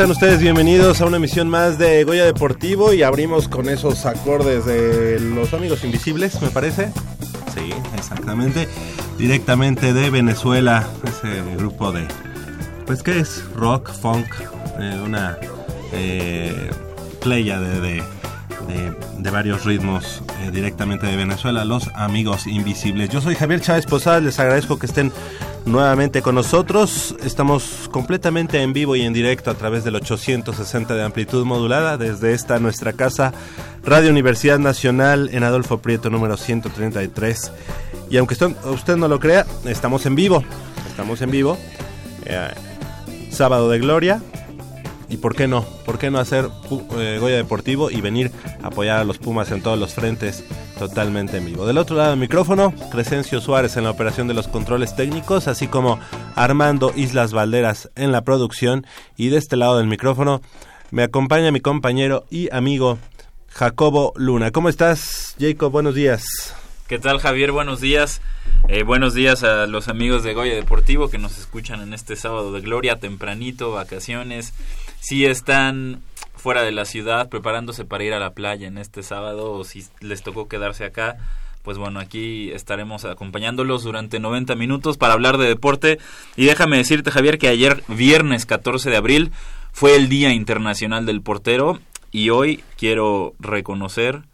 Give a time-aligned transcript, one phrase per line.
[0.00, 4.64] Sean ustedes bienvenidos a una emisión más de Goya Deportivo y abrimos con esos acordes
[4.64, 6.90] de los amigos invisibles, me parece.
[7.54, 8.66] Sí, exactamente.
[9.18, 12.08] Directamente de Venezuela, ese grupo de,
[12.86, 14.24] pues qué es, rock, funk,
[14.78, 15.36] eh, una
[15.92, 16.70] eh,
[17.20, 18.02] playa de, de,
[18.68, 23.10] de- varios ritmos eh, directamente de Venezuela, los amigos invisibles.
[23.10, 25.12] Yo soy Javier Chávez Posada, les agradezco que estén
[25.66, 27.14] nuevamente con nosotros.
[27.22, 32.32] Estamos completamente en vivo y en directo a través del 860 de amplitud modulada desde
[32.32, 33.32] esta nuestra casa,
[33.84, 37.52] Radio Universidad Nacional en Adolfo Prieto número 133.
[38.10, 40.42] Y aunque usted, usted no lo crea, estamos en vivo.
[40.90, 41.56] Estamos en vivo.
[42.26, 42.48] Eh,
[43.30, 44.20] sábado de Gloria.
[45.10, 45.64] ¿Y por qué no?
[45.84, 46.48] ¿Por qué no hacer
[46.96, 48.30] eh, Goya Deportivo y venir
[48.62, 50.44] a apoyar a los Pumas en todos los frentes
[50.78, 51.66] totalmente en vivo?
[51.66, 55.66] Del otro lado del micrófono, Crescencio Suárez en la operación de los controles técnicos, así
[55.66, 55.98] como
[56.36, 58.86] Armando Islas Valderas en la producción.
[59.16, 60.42] Y de este lado del micrófono
[60.92, 62.98] me acompaña mi compañero y amigo
[63.48, 64.52] Jacobo Luna.
[64.52, 65.72] ¿Cómo estás, Jacob?
[65.72, 66.54] Buenos días.
[66.90, 67.52] ¿Qué tal Javier?
[67.52, 68.20] Buenos días.
[68.66, 72.50] Eh, buenos días a los amigos de Goya Deportivo que nos escuchan en este sábado
[72.50, 74.52] de gloria, tempranito, vacaciones.
[74.98, 76.02] Si están
[76.34, 79.84] fuera de la ciudad preparándose para ir a la playa en este sábado o si
[80.00, 81.16] les tocó quedarse acá,
[81.62, 86.00] pues bueno, aquí estaremos acompañándolos durante 90 minutos para hablar de deporte.
[86.34, 89.30] Y déjame decirte Javier que ayer, viernes 14 de abril,
[89.70, 91.78] fue el Día Internacional del Portero
[92.10, 94.24] y hoy quiero reconocer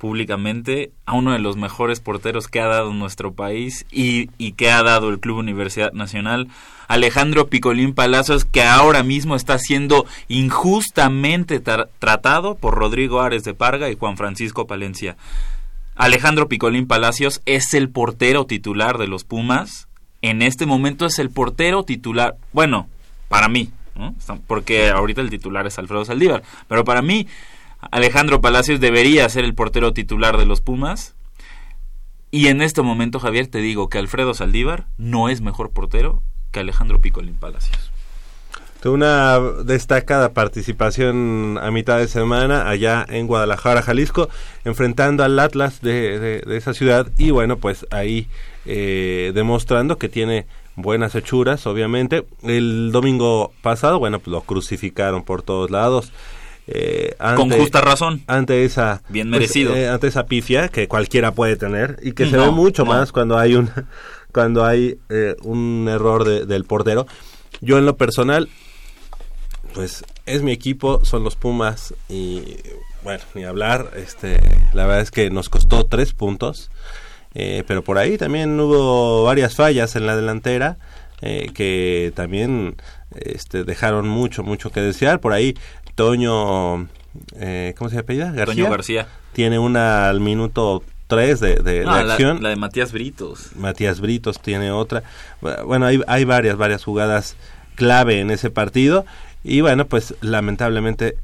[0.00, 4.70] públicamente a uno de los mejores porteros que ha dado nuestro país y, y que
[4.70, 6.48] ha dado el Club Universidad Nacional,
[6.88, 13.54] Alejandro Picolín Palacios, que ahora mismo está siendo injustamente tra- tratado por Rodrigo Ares de
[13.54, 15.16] Parga y Juan Francisco Palencia.
[15.96, 19.86] Alejandro Picolín Palacios es el portero titular de los Pumas.
[20.22, 22.88] En este momento es el portero titular, bueno,
[23.28, 24.14] para mí, ¿no?
[24.46, 27.26] porque ahorita el titular es Alfredo Saldívar, pero para mí
[27.80, 31.14] Alejandro Palacios debería ser el portero titular de los Pumas.
[32.30, 36.22] Y en este momento, Javier, te digo que Alfredo Saldívar no es mejor portero
[36.52, 37.90] que Alejandro Picolín Palacios.
[38.80, 44.28] Tuvo una destacada participación a mitad de semana allá en Guadalajara, Jalisco,
[44.64, 48.26] enfrentando al Atlas de, de- esa ciudad y bueno, pues ahí
[48.64, 50.46] eh, demostrando que tiene
[50.76, 52.24] buenas hechuras, obviamente.
[52.42, 56.10] El domingo pasado, bueno, pues lo crucificaron por todos lados.
[56.72, 58.22] Eh, Con justa razón.
[58.28, 59.74] ante esa Bien pues, merecido.
[59.74, 62.92] eh, ante esa pifia que cualquiera puede tener y que se ve mucho no.
[62.92, 63.68] más cuando hay un
[64.32, 67.06] cuando hay eh, un error de- del portero
[67.60, 68.48] yo en lo personal
[69.74, 72.56] pues es mi equipo son los Pumas y
[73.02, 74.40] bueno ni hablar este
[74.72, 76.70] la verdad es que nos costó tres puntos
[77.34, 80.78] eh, pero por ahí también hubo varias fallas en la delantera
[81.22, 82.76] eh, que también
[83.14, 85.56] este, dejaron mucho mucho que desear por ahí
[86.04, 86.88] Toño
[87.36, 88.32] eh, ¿cómo se apellida?
[88.32, 89.06] García Toño García.
[89.34, 93.50] tiene una al minuto 3 de, de, de la, acción la de Matías Britos.
[93.56, 95.02] Matías Britos tiene otra.
[95.66, 97.36] Bueno, hay, hay varias, varias jugadas
[97.74, 99.04] clave en ese partido.
[99.44, 101.16] Y bueno, pues lamentablemente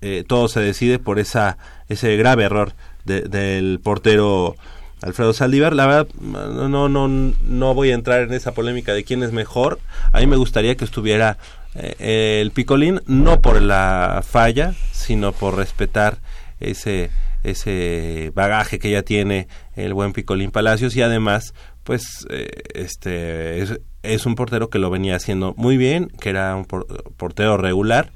[0.00, 1.58] eh, todo se decide por esa
[1.90, 2.72] ese grave error
[3.04, 4.54] de- del portero
[5.02, 5.74] Alfredo Saldívar.
[5.74, 9.32] La verdad, no, no, no, no voy a entrar en esa polémica de quién es
[9.32, 9.78] mejor.
[10.12, 11.36] A mí me gustaría que estuviera
[11.74, 16.18] eh, el Picolín, no por la falla, sino por respetar
[16.60, 17.10] ese
[17.42, 23.80] ese bagaje que ya tiene el buen Picolín Palacios y además pues eh, este es,
[24.04, 28.12] es un portero que lo venía haciendo muy bien que era un por- portero regular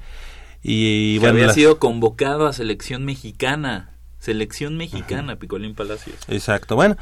[0.63, 3.91] y, bueno había las- sido convocado a selección mexicana.
[4.27, 6.17] Selección mexicana, Picolín Palacios.
[6.27, 6.97] Exacto, bueno,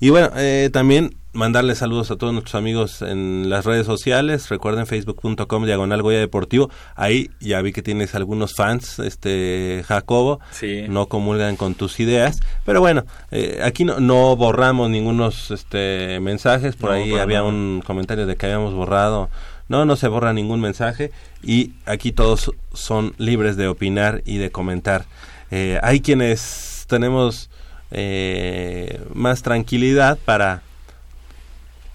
[0.00, 4.86] y bueno, eh, también mandarle saludos a todos nuestros amigos en las redes sociales, recuerden
[4.86, 10.86] facebook.com diagonal Goya Deportivo, ahí ya vi que tienes algunos fans, este Jacobo, Sí.
[10.88, 16.76] no comulgan con tus ideas, pero bueno, eh, aquí no, no borramos ningunos este mensajes,
[16.76, 19.28] por No, ahí había un comentario de que habíamos borrado,
[19.68, 21.12] no, no se borra ningún mensaje.
[21.44, 25.04] Y aquí todos son libres de opinar y de comentar.
[25.52, 27.48] Eh, hay quienes tenemos
[27.90, 30.60] eh, más tranquilidad para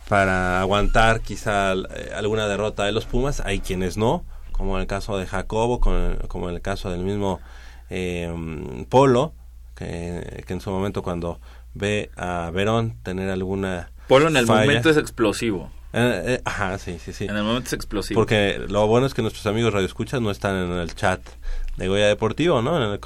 [0.09, 4.87] para aguantar quizá eh, alguna derrota de los Pumas, hay quienes no, como en el
[4.87, 7.39] caso de Jacobo, con- como en el caso del mismo
[7.89, 8.31] eh,
[8.89, 9.33] Polo,
[9.75, 11.39] que, que en su momento cuando
[11.73, 15.71] ve a Verón tener alguna Polo en el falla- momento es explosivo.
[15.93, 17.23] Eh, eh, ajá, sí, sí, sí.
[17.25, 18.19] En el momento es explosivo.
[18.19, 21.21] Porque lo bueno es que nuestros amigos radioescuchas no están en el chat
[21.77, 22.75] de Goya Deportivo, ¿no?
[22.77, 22.99] En el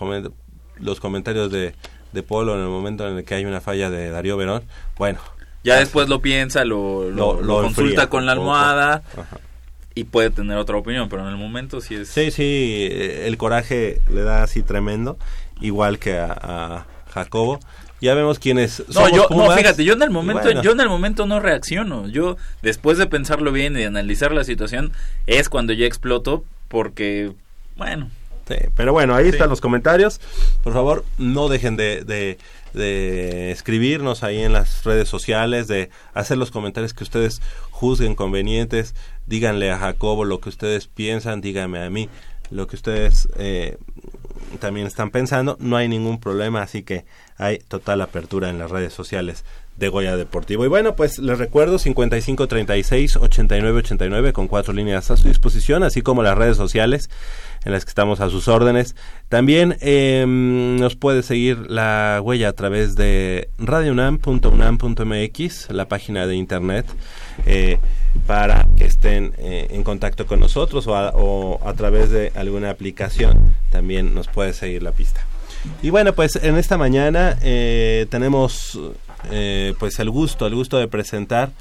[0.82, 1.74] los comentarios de,
[2.12, 4.64] de Polo en el momento en el que hay una falla de Darío Verón.
[4.98, 5.20] Bueno,
[5.64, 9.38] ya después lo piensa, lo, lo, Lo- lo lo consulta enfría con la almohada Ajá.
[9.96, 12.08] y puede tener otra opinión, pero en el momento sí es...
[12.10, 15.18] Sí, sí, eh, el coraje le da así tremendo,
[15.62, 17.60] igual que a, a Jacobo.
[18.02, 20.62] Ya vemos quiénes No, yo, no, fíjate, yo en el momento, Bueno.
[20.64, 22.08] yo en el momento no reacciono.
[22.08, 24.94] Yo, después de pensarlo bien y de analizar la situación,
[25.28, 27.34] es cuando ya exploto, porque,
[27.76, 28.10] bueno,
[28.50, 29.30] Sí, pero bueno, ahí Sí.
[29.32, 30.20] están los comentarios.
[30.64, 32.38] Por favor, no dejen de, de,
[32.74, 38.96] de escribirnos ahí en las redes sociales, de hacer los comentarios que ustedes juzguen convenientes.
[39.28, 42.10] Díganle a Jacobo lo que ustedes piensan, díganme a mí
[42.52, 43.78] lo que ustedes eh,
[44.60, 45.56] también están pensando.
[45.60, 47.06] No hay ningún problema, así que
[47.38, 49.46] hay total apertura en las redes sociales
[49.80, 50.66] de Goya Deportivo.
[50.66, 56.38] Y bueno, pues les recuerdo 5536-8989 con cuatro líneas a su disposición, así como las
[56.38, 57.10] redes sociales
[57.66, 58.96] en las que estamos a sus órdenes.
[59.30, 66.86] También eh, nos puede seguir la huella a través de radiounam.unam.mx, la página de internet,
[67.46, 67.80] eh,
[68.28, 72.70] para que estén eh, en contacto con nosotros o a, o a través de alguna
[72.70, 73.56] aplicación.
[73.72, 75.26] También nos puede seguir la pista.
[75.82, 78.80] Y bueno, pues en esta mañana eh, tenemos
[79.32, 81.52] eh, pues el gusto, el gusto de presentar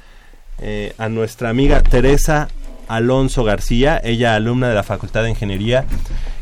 [0.59, 2.49] eh, a nuestra amiga Teresa
[2.87, 5.85] Alonso García, ella alumna de la Facultad de Ingeniería,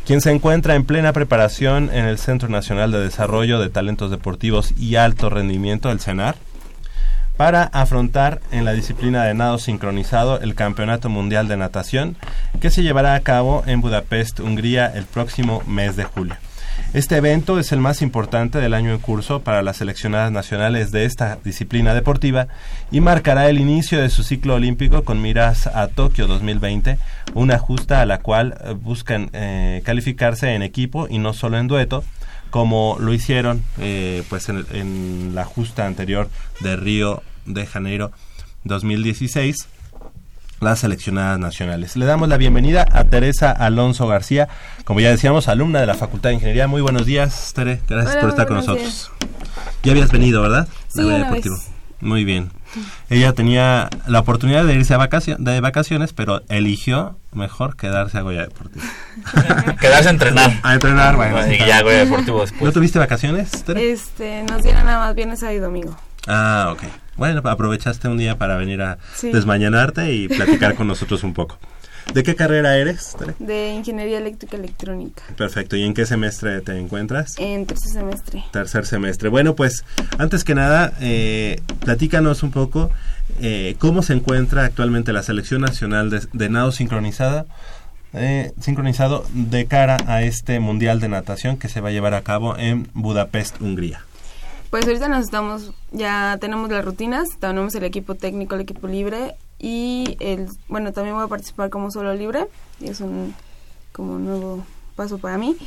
[0.06, 4.74] quien se encuentra en plena preparación en el Centro Nacional de Desarrollo de Talentos Deportivos
[4.78, 6.36] y Alto Rendimiento, el CENAR,
[7.36, 12.16] para afrontar en la disciplina de nado sincronizado el Campeonato Mundial de Natación,
[12.62, 16.38] que se llevará a cabo en Budapest, Hungría, el próximo mes de julio.
[16.98, 21.06] Este evento es el más importante del año en curso para las seleccionadas nacionales de
[21.06, 22.48] esta disciplina deportiva
[22.90, 26.98] y marcará el inicio de su ciclo olímpico con miras a Tokio 2020,
[27.36, 31.68] una justa a la cual eh, buscan eh, calificarse en equipo y no solo en
[31.68, 32.04] dueto,
[32.50, 38.12] como lo hicieron eh, pues en, en la justa anterior de Río de Janeiro
[38.64, 39.68] 2016
[40.60, 41.96] las seleccionadas nacionales.
[41.96, 44.48] Le damos la bienvenida a Teresa Alonso García,
[44.86, 46.68] como ya decíamos, alumna de la Facultad de Ingeniería.
[46.68, 47.82] Muy buenos días, Tere.
[47.88, 49.12] Gracias Hola, por estar con nosotros.
[49.84, 50.68] Ya habías venido, ¿verdad?
[50.88, 51.56] Sí, Deportivo.
[51.56, 51.68] vez.
[52.00, 52.52] Muy bien.
[53.10, 58.22] Ella tenía la oportunidad de irse a vacacio- de vacaciones, pero eligió mejor quedarse a
[58.22, 58.86] Goya Deportivo.
[59.80, 60.60] Quedarse a entrenar.
[60.64, 61.40] A entrenar, bueno.
[61.52, 62.74] y ya Goya Deportivo ¿No después.
[62.74, 63.92] tuviste vacaciones, Tere?
[63.92, 65.98] Este, nos dieron nada más viernes, sábado y domingo.
[66.28, 66.84] Ah, ok.
[67.18, 69.32] Bueno, aprovechaste un día para venir a Sí.
[69.32, 71.58] desmañanarte y platicar con nosotros un poco.
[72.14, 73.34] ¿De qué carrera eres, Tere?
[73.40, 75.24] De Ingeniería Eléctrica Electrónica.
[75.36, 75.76] Perfecto.
[75.76, 77.36] ¿Y en qué semestre te encuentras?
[77.38, 78.44] En tercer semestre.
[78.54, 79.28] Tercer semestre.
[79.28, 79.84] Bueno, pues
[80.18, 82.92] antes que nada, eh, platícanos un poco
[83.42, 87.46] eh, cómo se encuentra actualmente la selección nacional de, de nado sincronizada,
[88.14, 92.22] eh, sincronizado de cara a este mundial de natación que se va a llevar a
[92.22, 94.02] cabo en Budapest, Hungría.
[94.70, 99.36] Pues ahorita nos estamos, ya tenemos las rutinas, tenemos el equipo técnico, el equipo libre
[99.60, 102.48] y el, bueno, también voy a participar como solo libre,
[102.80, 103.34] y es un
[103.94, 105.58] como un nuevo paso para mí.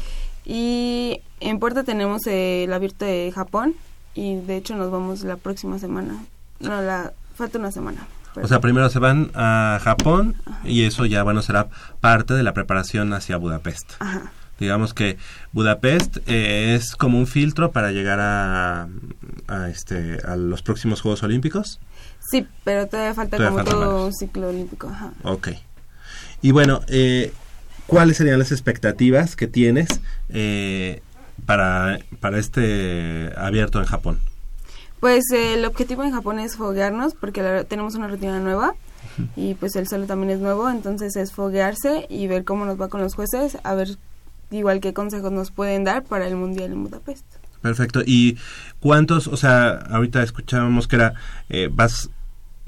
[0.44, 3.74] Y en puerta tenemos eh, el abierto de Japón
[4.14, 6.22] y de hecho nos vamos la próxima semana.
[6.60, 8.06] No, la falta una semana.
[8.40, 11.68] O sea, primero se van a Japón y eso ya, bueno, será
[12.00, 13.92] parte de la preparación hacia Budapest.
[13.98, 14.30] Ajá.
[14.60, 15.16] Digamos que
[15.52, 18.88] Budapest eh, es como un filtro para llegar a,
[19.48, 21.80] a, este, a los próximos Juegos Olímpicos.
[22.30, 24.88] Sí, pero todavía falta Todavía como todo un ciclo olímpico.
[24.88, 25.12] Ajá.
[25.24, 25.48] Ok.
[26.42, 27.32] Y bueno, eh,
[27.86, 29.88] ¿cuáles serían las expectativas que tienes
[30.28, 31.02] eh,
[31.46, 34.20] para, para este abierto en Japón?
[35.00, 38.74] Pues eh, el objetivo en Japón es foguearnos porque la- tenemos una rutina nueva
[39.34, 42.88] y pues el solo también es nuevo, entonces es foguearse y ver cómo nos va
[42.88, 43.96] con los jueces, a ver
[44.50, 47.24] igual qué consejos nos pueden dar para el Mundial en Budapest.
[47.62, 48.02] Perfecto.
[48.06, 48.38] ¿Y
[48.80, 51.14] cuántos, o sea, ahorita escuchábamos que era,
[51.48, 52.10] eh, vas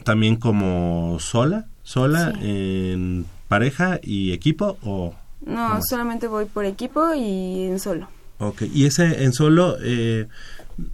[0.05, 2.39] también como sola, sola, Sí.
[2.43, 5.15] en pareja y equipo o...
[5.45, 8.09] No, solamente voy por equipo y en solo.
[8.39, 10.29] Ok, y ese en solo eh,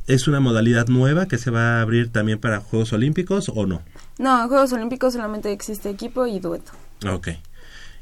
[0.06, 3.82] es una modalidad nueva que se va a abrir también para Juegos Olímpicos o no?
[4.18, 6.72] No, en Juegos Olímpicos solamente existe equipo y dueto.
[7.10, 7.28] Ok.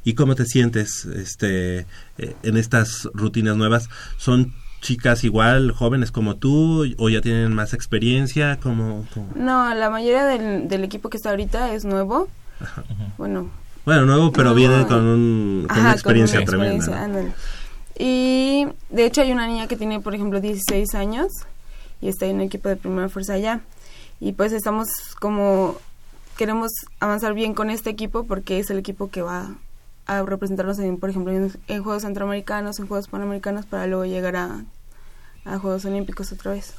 [0.07, 1.81] ¿Y cómo te sientes este,
[2.17, 3.89] eh, en estas rutinas nuevas?
[4.19, 8.59] ¿Son chicas igual, jóvenes como tú, o ya tienen más experiencia?
[8.63, 9.29] ¿Cómo, cómo?
[9.35, 12.29] No, la mayoría del, del equipo que está ahorita es nuevo.
[13.19, 13.51] Bueno,
[13.85, 14.55] Bueno, nuevo, pero No.
[14.55, 16.77] viene con, un, con Ajá, una experiencia con una tremenda.
[16.77, 17.19] experiencia, ¿no?
[17.19, 17.33] ándale.
[17.99, 21.27] Y de hecho hay una niña que tiene, por ejemplo, 16 años
[22.01, 23.61] y está en un equipo de primera fuerza allá.
[24.21, 24.87] Y pues estamos
[25.21, 25.77] como,
[26.37, 26.71] queremos
[27.01, 29.55] avanzar bien con este equipo porque es el equipo que va
[30.07, 34.65] a representarnos, en, por ejemplo, en, Juegos Centroamericanos, en Juegos Panamericanos, para luego llegar a,
[35.45, 36.75] a Juegos Olímpicos otra vez.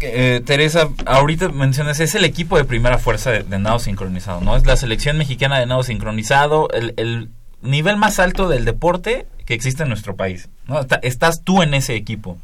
[0.00, 4.56] Eh, Teresa, ahorita mencionas, es el equipo de primera fuerza de, nado sincronizado, ¿no?
[4.56, 7.30] Es la selección mexicana de nado sincronizado, el, el
[7.62, 10.80] nivel más alto del deporte que existe en nuestro país, ¿no?
[10.80, 12.38] Está- estás tú en ese equipo.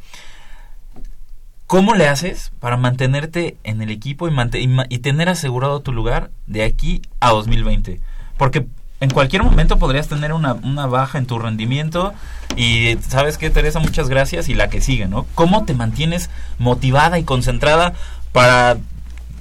[1.66, 6.30] ¿Cómo le haces para mantenerte en el equipo y, y y tener asegurado tu lugar
[6.46, 8.00] de aquí a 2020?
[8.36, 8.66] Porque
[9.02, 12.14] en cualquier momento podrías tener una, baja en tu rendimiento
[12.56, 15.26] y sabes qué, Teresa, muchas gracias y la que sigue, ¿no?
[15.34, 16.30] ¿Cómo te mantienes
[16.60, 17.94] motivada y concentrada
[18.30, 18.76] para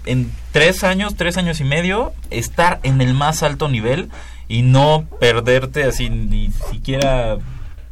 [0.07, 4.09] en tres años, tres años y medio, estar en el más alto nivel
[4.47, 7.37] y no perderte así ni siquiera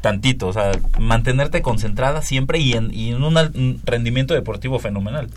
[0.02, 5.30] tantito, o sea, mantenerte concentrada siempre y en, y en un rendimiento deportivo fenomenal.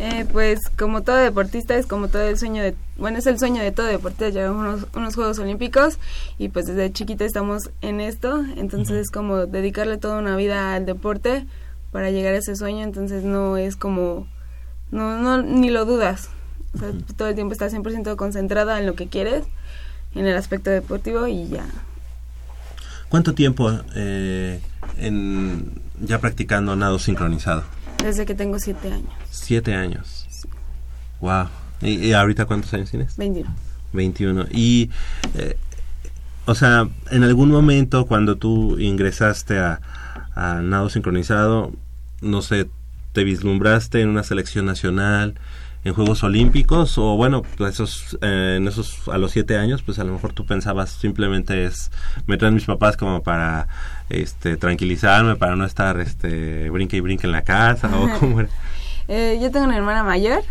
[0.00, 3.60] Eh, pues como todo deportista es como todo el sueño de, bueno, es el sueño
[3.60, 5.98] de todo deportista llegar a unos, unos Juegos Olímpicos
[6.38, 10.86] y pues desde chiquita estamos en esto, entonces es como dedicarle toda una vida al
[10.86, 11.46] deporte
[11.90, 14.28] para llegar a ese sueño, entonces no es como,
[14.92, 16.30] no, no ni lo dudas,
[16.76, 19.46] o sea, todo el tiempo estás 100% concentrada en lo que quieres,
[20.14, 21.66] en el aspecto deportivo y ya.
[23.08, 24.60] ¿Cuánto tiempo eh,
[24.96, 27.64] en, ya practicando nado sincronizado?
[28.02, 30.26] Desde que tengo 7 años, Siete años.
[31.20, 31.48] Wow.
[31.82, 33.16] ¿Y, y ahorita cuántos años tienes?
[33.16, 33.50] 21.
[33.92, 34.46] 21.
[34.50, 34.90] Y,
[35.34, 35.56] eh,
[36.46, 39.80] o sea, en algún momento cuando tú ingresaste a,
[40.34, 41.72] a nado sincronizado,
[42.20, 42.68] no sé,
[43.12, 45.34] te vislumbraste en una selección nacional,
[45.84, 49.98] en Juegos Olímpicos, o bueno, pues esos, eh, en esos, a los siete años, pues
[49.98, 51.90] a lo mejor tú pensabas simplemente es,
[52.26, 53.68] me traen mis papás como para,
[54.10, 58.48] este, tranquilizarme, para no estar, este, brinque y brinque en la casa, o cómo era.
[59.10, 60.42] Eh, yo tengo una hermana mayor,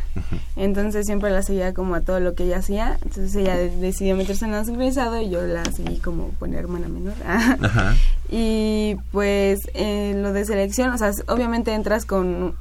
[0.56, 2.98] entonces siempre la seguía como a todo lo que ella hacía.
[3.04, 6.88] Entonces ella de- decidió meterse en el sincronizado y yo la seguí como buena hermana
[6.88, 7.14] menor.
[7.28, 7.94] Ajá.
[8.32, 12.56] y pues eh, lo de selección, o sea, obviamente entras con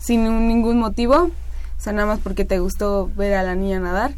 [0.00, 1.30] sin ningún motivo,
[1.82, 4.12] o sea, nada más porque te gustó ver a la niña nadar.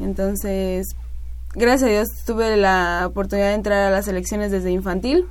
[0.00, 0.96] Entonces,
[1.54, 5.26] gracias a Dios tuve la oportunidad de entrar a las selecciones desde infantil.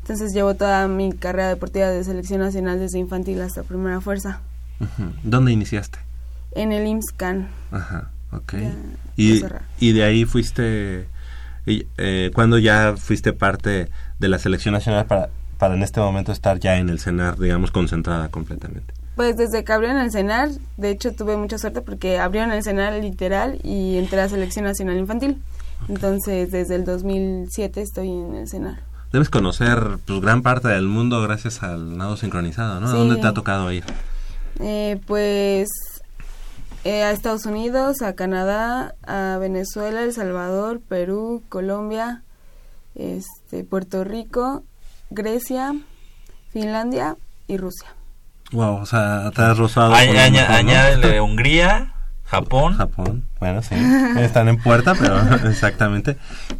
[0.00, 4.40] Entonces llevo toda mi carrera deportiva de selección nacional desde infantil hasta primera fuerza.
[5.22, 6.00] ¿Dónde iniciaste?
[6.56, 7.48] en el IMSCAN.
[7.70, 8.54] Ajá, ok.
[8.54, 8.74] Ya,
[9.16, 9.44] y,
[9.78, 11.06] y de ahí fuiste,
[11.64, 16.32] y, eh, ¿cuándo ya fuiste parte de la selección nacional para, para en este momento
[16.32, 18.94] estar ya en el CENAR, digamos, concentrada completamente?
[19.20, 20.48] Pues desde que abrieron el CENAR,
[20.78, 24.64] de hecho tuve mucha suerte porque abrieron el CENAR literal y entré a la Selección
[24.64, 25.42] Nacional Infantil.
[25.90, 28.80] Entonces desde el 2007 estoy en el CENAR.
[29.12, 32.88] Debes conocer pues, gran parte del mundo gracias al nado sincronizado, ¿no?
[32.88, 32.92] ¿A.
[32.92, 33.84] ¿Dónde te ha tocado ir?
[34.58, 35.68] Eh, pues
[36.84, 42.22] eh, a Estados Unidos, a Canadá, a Venezuela, El Salvador, Perú, Colombia,
[42.94, 44.64] este, Puerto Rico,
[45.10, 45.74] Grecia,
[46.54, 47.99] Finlandia y Rusia.
[48.52, 50.16] Wow, o sea, te has rozado Añ-.
[50.16, 51.92] Añádele Hungría,
[52.24, 52.76] Japón.
[52.76, 53.74] Japón, bueno, sí,
[54.18, 56.16] están en puerta, pero exactamente.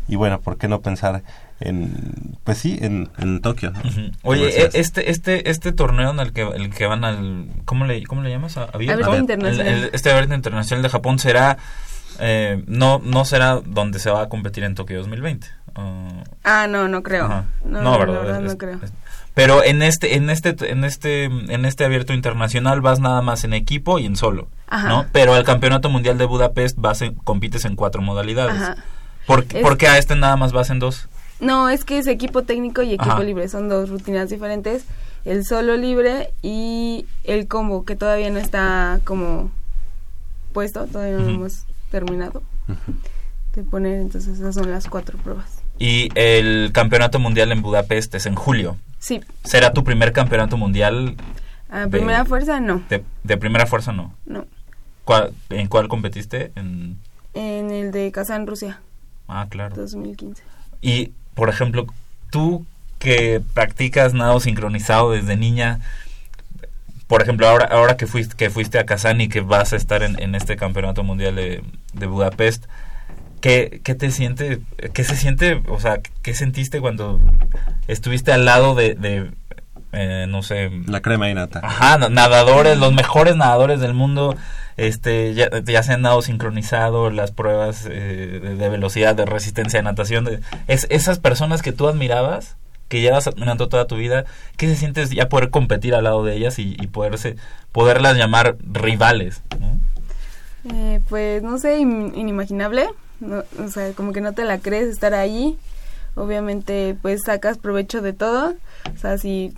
[0.09, 1.23] Y bueno, ¿por qué no pensar
[1.61, 3.71] en, pues sí, en, en Tokio?
[3.73, 3.81] ¿no?
[4.23, 8.03] Oye, e- este este este torneo en el que el que van al ¿cómo le
[8.05, 8.57] cómo le llamas?
[8.57, 8.69] ¿A-
[9.61, 11.59] el- este abierto internacional de Japón será
[12.21, 15.47] eh, no no será donde se va a competir en Tokio 2020.
[15.75, 17.29] Ah, Ah, no, no creo.
[17.29, 17.45] No,
[17.83, 18.21] No, la ¿verdad?
[18.23, 18.81] verdad Es- no creo.
[18.83, 18.93] es-
[19.35, 23.53] pero en este en este en este en este abierto internacional vas nada más en
[23.55, 24.89] equipo y en solo, Ajá.
[24.89, 25.07] ¿no?
[25.13, 28.61] Pero al Campeonato Mundial de Budapest vas en- compites en cuatro modalidades.
[28.61, 28.77] Ajá.
[29.27, 31.09] ¿Por, Es- por qué a este nada más vas en dos?
[31.39, 33.23] No, es que es equipo técnico y equipo Ajá.
[33.23, 34.85] libre, son dos rutinas diferentes.
[35.25, 39.51] El solo libre y el combo, que todavía no está como
[40.53, 42.43] puesto, todavía no hemos terminado
[43.55, 45.63] de poner, entonces esas son las cuatro pruebas.
[45.79, 48.77] Y el Campeonato Mundial en Budapest es en julio.
[48.99, 51.17] Sí, ¿Será tu primer campeonato mundial
[51.71, 53.93] a De- primera fuerza no, de, de primera fuerza?
[53.93, 54.15] No.
[54.27, 54.45] no.
[55.05, 56.53] ¿Cuál- ¿En cuál competiste?
[56.55, 56.99] En...
[57.35, 58.81] En el de Kazán, Rusia,
[59.29, 59.75] Ah, claro.
[59.77, 60.43] 2015.
[60.83, 61.87] Y, por ejemplo,
[62.31, 62.67] tú
[62.99, 65.81] que practicas nado sincronizado desde niña,
[67.11, 70.03] por ejemplo, ahora, ahora que, fuiste, que fuiste a Kazán y que vas a estar
[70.03, 72.65] en, en este campeonato mundial de, de Budapest,
[73.41, 74.61] ¿qué, ¿qué te siente,
[74.95, 77.21] qué se siente, o sea, qué sentiste cuando
[77.89, 79.31] estuviste al lado de, de,
[79.93, 81.61] eh, no sé, La crema y nata.
[81.65, 84.37] Ajá, na- nadadores, los mejores nadadores del mundo,
[84.77, 89.81] este, ya, ya se han dado sincronizado las pruebas eh, de, de velocidad, de resistencia
[89.81, 90.25] de natación.
[90.25, 92.57] de- es, esas personas que tú admirabas,
[92.91, 94.27] que llevas admirando toda tu vida,
[94.59, 97.37] ¿qué se sientes ya poder competir al lado de ellas y, y poderse,
[97.73, 99.41] poderlas llamar rivales?
[99.59, 99.81] ¿no?
[100.75, 102.87] Eh, pues no sé, in- inimaginable,
[103.21, 105.57] no, o sea, como que no te la crees estar ahí.
[106.17, 108.55] Obviamente, pues sacas provecho de todo.
[108.95, 109.55] O sea, si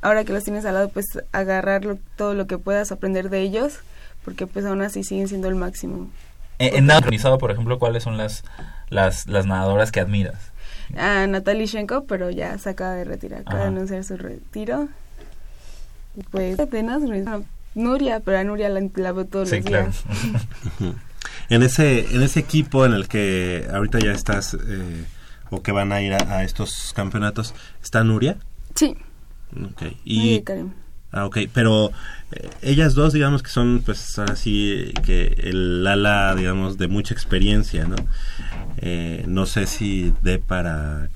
[0.00, 3.40] ahora que los tienes al lado, pues agarrar lo- todo lo que puedas aprender de
[3.40, 3.80] ellos,
[4.24, 6.08] porque pues aún así siguen siendo el máximo.
[6.58, 8.44] En, en nado sincronizado, por ejemplo, ¿cuáles son las,
[8.88, 10.52] las, las nadadoras que admiras?
[10.96, 13.68] A Natalie Shenko, pero ya se acaba de retirar, acaba de Ajá.
[13.68, 14.88] anunciar su retiro.
[16.30, 16.98] Pues bueno,
[17.74, 19.86] Nuria, pero a Nuria la, la veo todos Sí, los claro.
[19.86, 20.04] días.
[21.48, 25.04] En ese, en ese equipo en el que ahorita ya estás, eh,
[25.50, 28.36] o que van a ir a, a estos campeonatos, ¿está Nuria?
[28.74, 28.96] Sí,
[29.54, 29.82] Ok.
[30.04, 30.44] Y, y
[31.12, 31.92] ah, ok, pero
[32.32, 37.14] eh, ellas dos, digamos que son, pues ahora sí, que el ala, digamos, de mucha
[37.14, 37.96] experiencia, ¿no?
[38.78, 41.08] Eh, no sé si dé para,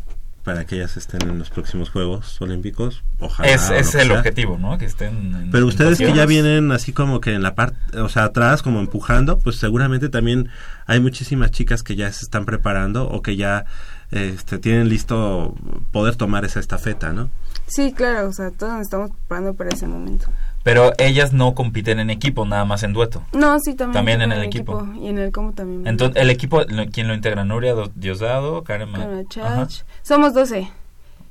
[0.44, 3.02] para que ellas estén en los próximos Juegos Olímpicos.
[3.18, 3.48] Ojalá.
[3.50, 4.18] es el sea.
[4.18, 4.78] objetivo, ¿no?
[4.78, 7.98] Que estén en- Pero en ustedes que ya vienen así como que en la parte,
[8.00, 10.48] o sea, atrás, como empujando, pues seguramente también
[10.86, 13.66] hay muchísimas chicas que ya se están preparando o que ya
[14.10, 15.54] este, tienen listo
[15.92, 17.30] poder tomar esa estafeta, ¿no?
[17.66, 20.26] Sí, claro, o sea, todos nos estamos preparando para ese momento.
[20.62, 23.22] Pero ellas no compiten en equipo, nada más en dueto.
[23.32, 23.94] No, sí, también.
[23.94, 24.86] También en en el equipo.
[25.00, 25.86] Y en el cómo también.
[25.86, 27.44] Entonces, el equipo, ¿quién lo integra?
[27.44, 29.66] Nuria Do- Diosdado, Karen Ma- Karen Ajá.
[29.66, 29.82] Chach.
[30.02, 30.68] Somos 12.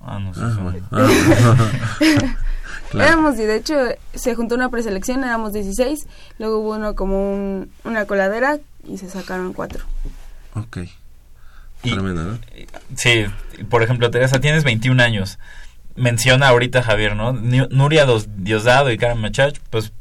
[0.02, 0.42] Ah, no sé.
[0.44, 0.88] Ah, bueno.
[2.90, 3.08] Claro.
[3.08, 3.76] Éramos, y de hecho
[4.16, 6.08] se juntó una preselección, éramos 16.
[6.40, 9.86] Luego hubo uno como un- una coladera y se sacaron cuatro.
[10.56, 10.78] Ok.
[11.84, 12.40] Y- Tremendo, ¿no?
[12.96, 13.26] Sí,
[13.70, 15.38] por ejemplo, Teresa, tienes 21 años.
[16.00, 17.34] Menciona ahorita Javier, ¿no?
[17.34, 19.92] Nuria Dos- Diosdado y Karen Machach, pues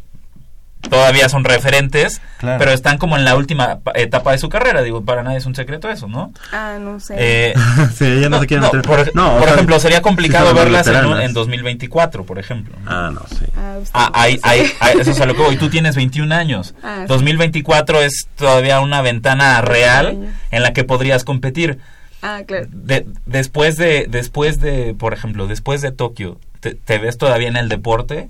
[0.88, 2.58] todavía son referentes, Claro.
[2.60, 4.80] pero están como en la última pa- etapa de su carrera.
[4.82, 6.32] Digo, para nadie es un secreto eso, ¿no?
[6.52, 7.14] Ah, no sé.
[7.18, 7.54] Eh,
[7.96, 8.82] sí, ella no, se quiere no, meter.
[8.88, 12.76] por, No, o por sea, ejemplo, sería complicado sí verlas en, en 2024, por ejemplo.
[12.86, 13.44] Ah, no, sí.
[13.56, 15.56] Ah, Ah, ahí, ahí, ahí- eso es a lo que voy.
[15.56, 16.74] Tú tienes 21 años.
[16.82, 17.06] Ah, sí.
[17.08, 21.78] 2024 es todavía una ventana real en la que podrías competir.
[22.22, 22.66] Ah, claro.
[22.70, 27.56] De- después de, después de, por ejemplo, después de Tokio, ¿te, te ves todavía en
[27.56, 28.28] el deporte?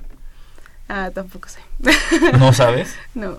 [0.88, 1.60] Ah, tampoco sé.
[2.38, 2.94] ¿No sabes?
[3.14, 3.38] no.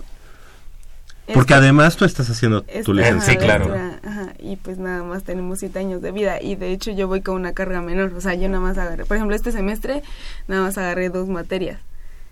[1.26, 3.32] Es Porque que- además tú estás haciendo es- tu ajá, licencia.
[3.34, 3.72] Sí, claro.
[4.04, 6.42] ajá, y pues nada más tenemos siete años de vida.
[6.42, 8.12] Y de hecho yo voy con una carga menor.
[8.14, 9.04] O sea, yo nada más agarré.
[9.04, 10.02] Por ejemplo, este semestre
[10.48, 11.78] nada más agarré dos materias.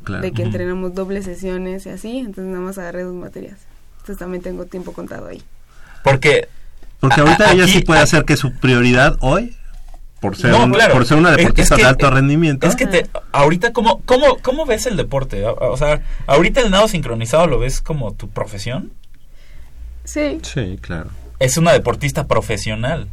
[0.05, 0.23] Claro.
[0.23, 3.57] de que entrenamos dobles sesiones y así, entonces nada más agarré dos materias.
[3.97, 5.43] Entonces también tengo tiempo contado ahí.
[6.05, 6.47] Porque
[7.01, 9.55] Porque ahorita ella sí puede hacer que su prioridad hoy,
[10.21, 10.95] por ser, No, un- claro.
[10.95, 14.39] por ser una deportista es que- de alto rendimiento, Es que te, ahorita, ¿cómo, cómo,
[14.43, 15.45] ¿cómo ves el deporte?
[15.45, 18.93] O- sea, ahorita el nado sincronizado lo ves como tu profesión.
[20.05, 21.11] Sí, sí, claro.
[21.39, 23.09] Es una deportista profesional.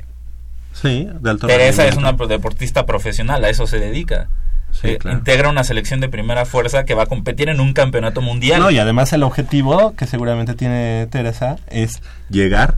[0.73, 4.29] Sí, de alto Teresa es una deportista profesional, a eso se dedica.
[4.71, 5.17] Sí, Eh, claro.
[5.19, 8.59] Integra una selección de primera fuerza que va a competir en un campeonato mundial.
[8.59, 12.75] No, y además el objetivo que seguramente tiene Teresa es llegar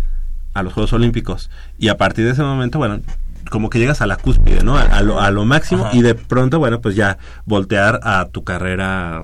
[0.58, 1.50] a los Juegos Olímpicos.
[1.78, 3.00] Y a partir de ese momento, bueno,
[3.52, 4.78] como que llegas a la cúspide, ¿no?
[4.78, 5.96] A, a lo, a lo máximo Ajá.
[5.96, 9.24] y de pronto, bueno, pues ya voltear a tu carrera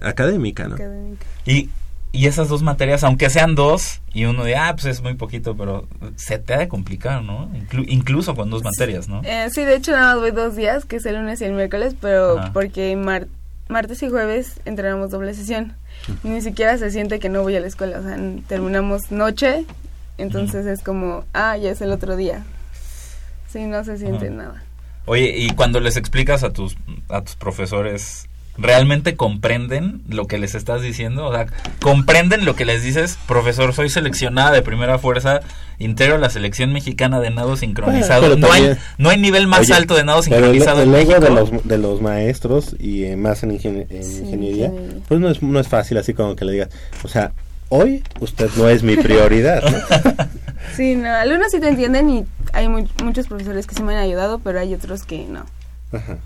[0.00, 0.74] académica, ¿no?
[0.74, 1.24] académica.
[1.46, 1.70] Y,
[2.12, 5.56] y esas dos materias, aunque sean dos, y uno de, ah, pues es muy poquito,
[5.56, 7.48] pero se te ha de complicar, ¿no?
[7.52, 9.22] Inclu- incluso con dos materias, ¿no?
[9.24, 11.52] Eh, sí, de hecho nada más voy dos días, que es el lunes y el
[11.52, 12.52] miércoles, pero Ajá.
[12.52, 13.28] porque mar-
[13.68, 15.74] martes y jueves entrenamos doble sesión.
[16.24, 19.64] Ni siquiera se siente que no voy a la escuela, o sea, terminamos noche,
[20.22, 22.44] entonces es como, ah, ya es el otro día.
[23.48, 24.34] Sí, no se siente Ajá.
[24.34, 24.62] nada.
[25.04, 26.76] Oye, y cuando les explicas a tus,
[27.08, 31.26] a tus profesores, ¿realmente comprenden lo que les estás diciendo?
[31.26, 31.46] O sea,
[31.80, 33.18] ¿comprenden lo que les dices?
[33.26, 35.40] Profesor, soy seleccionada de primera fuerza,
[35.78, 38.36] integro la selección mexicana de nado sincronizado.
[38.36, 40.94] no, hay, no hay nivel más Oye, alto de nado Pero el, sincronizado el en
[40.94, 41.26] ego México.
[41.26, 45.00] de los, de los maestros y eh, más en, ingenie- en Sí, ingeniería, ingeniería.
[45.08, 46.68] pues no es, no es fácil así como que le digas,
[47.02, 47.32] o sea,
[47.74, 50.26] hoy usted no es mi prioridad, ¿no?
[50.76, 54.02] Sí, no, algunos sí te entienden y hay mu- muchos profesores que sí me han
[54.02, 55.44] ayudado, pero hay otros que no.
[55.92, 56.18] Ajá.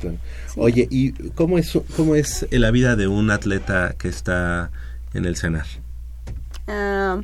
[0.00, 0.08] Sí.
[0.56, 4.70] Oye, ¿y cómo es, cómo es la vida de un atleta que está
[5.14, 5.66] en el CENAR?
[6.66, 7.20] Ah,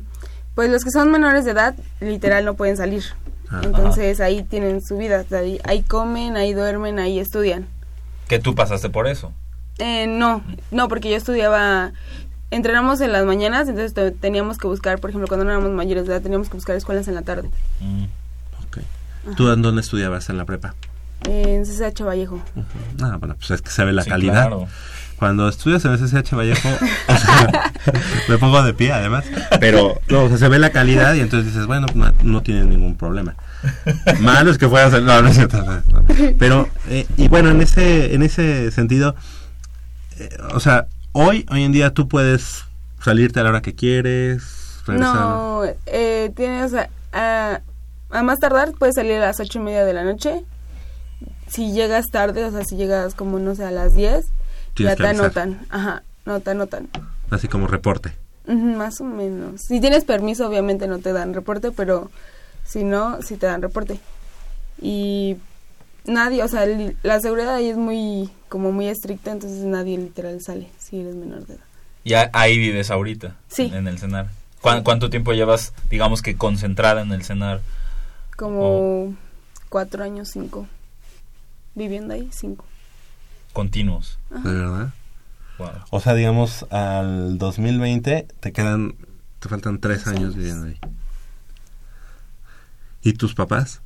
[0.55, 3.03] pues los que son menores de edad, literal, no pueden salir.
[3.49, 3.61] Ah.
[3.63, 7.65] Entonces ahí tienen su vida, ahí, ahí comen, ahí duermen, ahí estudian.
[8.27, 9.33] Que tú pasaste por eso.
[9.79, 11.93] Eh, no, no, porque yo estudiaba,
[12.51, 16.05] entrenamos en las mañanas, entonces te- teníamos que buscar, por ejemplo, cuando no éramos mayores
[16.07, 17.49] de edad, teníamos que buscar escuelas en la tarde.
[17.79, 18.05] Mm.
[19.35, 20.73] ¿Tú en dónde estudiabas en la prepa?
[21.25, 22.35] En CCH Vallejo.
[22.55, 22.65] Ujú.
[23.05, 24.47] Ah, bueno, pues es que se ve la Sí, calidad.
[24.47, 24.67] claro.
[25.17, 27.73] Cuando estudias en SSH Vallejo, o sea,
[28.29, 29.25] me pongo de pie además,
[29.59, 32.65] pero no, o sea, se ve la calidad y entonces dices, bueno, no, no tienes
[32.67, 33.35] ningún problema.
[34.21, 36.05] Malo es que fueras, el- no, no es cierto, no, no.
[36.39, 39.13] pero, eh, y bueno, en ese, en ese sentido,
[40.17, 42.63] eh, o sea, hoy, hoy en día tú puedes
[43.03, 45.15] salirte a la hora que quieres, regresar.
[45.21, 47.61] No, eh, tienes a, a-
[48.11, 50.43] a más tardar puedes salir a las ocho y media de la noche.
[51.47, 54.25] Si llegas tarde, o sea, si llegas como no sé a las 10,
[54.73, 55.25] Tienes ya te avisar.
[55.25, 55.65] anotan.
[55.69, 56.89] Ajá, no te anotan.
[57.29, 58.13] Así como reporte.
[58.47, 59.61] Más o menos.
[59.61, 62.09] Si tienes permiso, obviamente no te dan reporte, pero
[62.65, 63.99] si no, sí te dan reporte.
[64.81, 65.37] Y
[66.05, 66.65] nadie, o sea,
[67.03, 71.45] la seguridad ahí es muy, como muy estricta, entonces nadie literal sale si eres menor
[71.45, 71.63] de edad.
[72.03, 73.35] Y a- ahí vives ahorita.
[73.49, 73.71] Sí.
[73.73, 74.29] En el cenar.
[74.61, 77.61] ¿Cuán- ¿Cuánto tiempo llevas, digamos que concentrada en el cenar?
[78.35, 79.15] Como
[79.69, 80.67] cuatro años, cinco.
[81.75, 82.65] Viviendo ahí, cinco.
[83.53, 84.17] Continuos.
[84.29, 84.93] ¿De verdad?
[85.57, 85.69] Wow.
[85.91, 88.95] O sea, digamos, al 2020 te quedan,
[89.39, 90.35] te faltan tres Tres años años.
[90.35, 90.79] viviendo ahí.
[93.01, 93.81] ¿Y tus papás?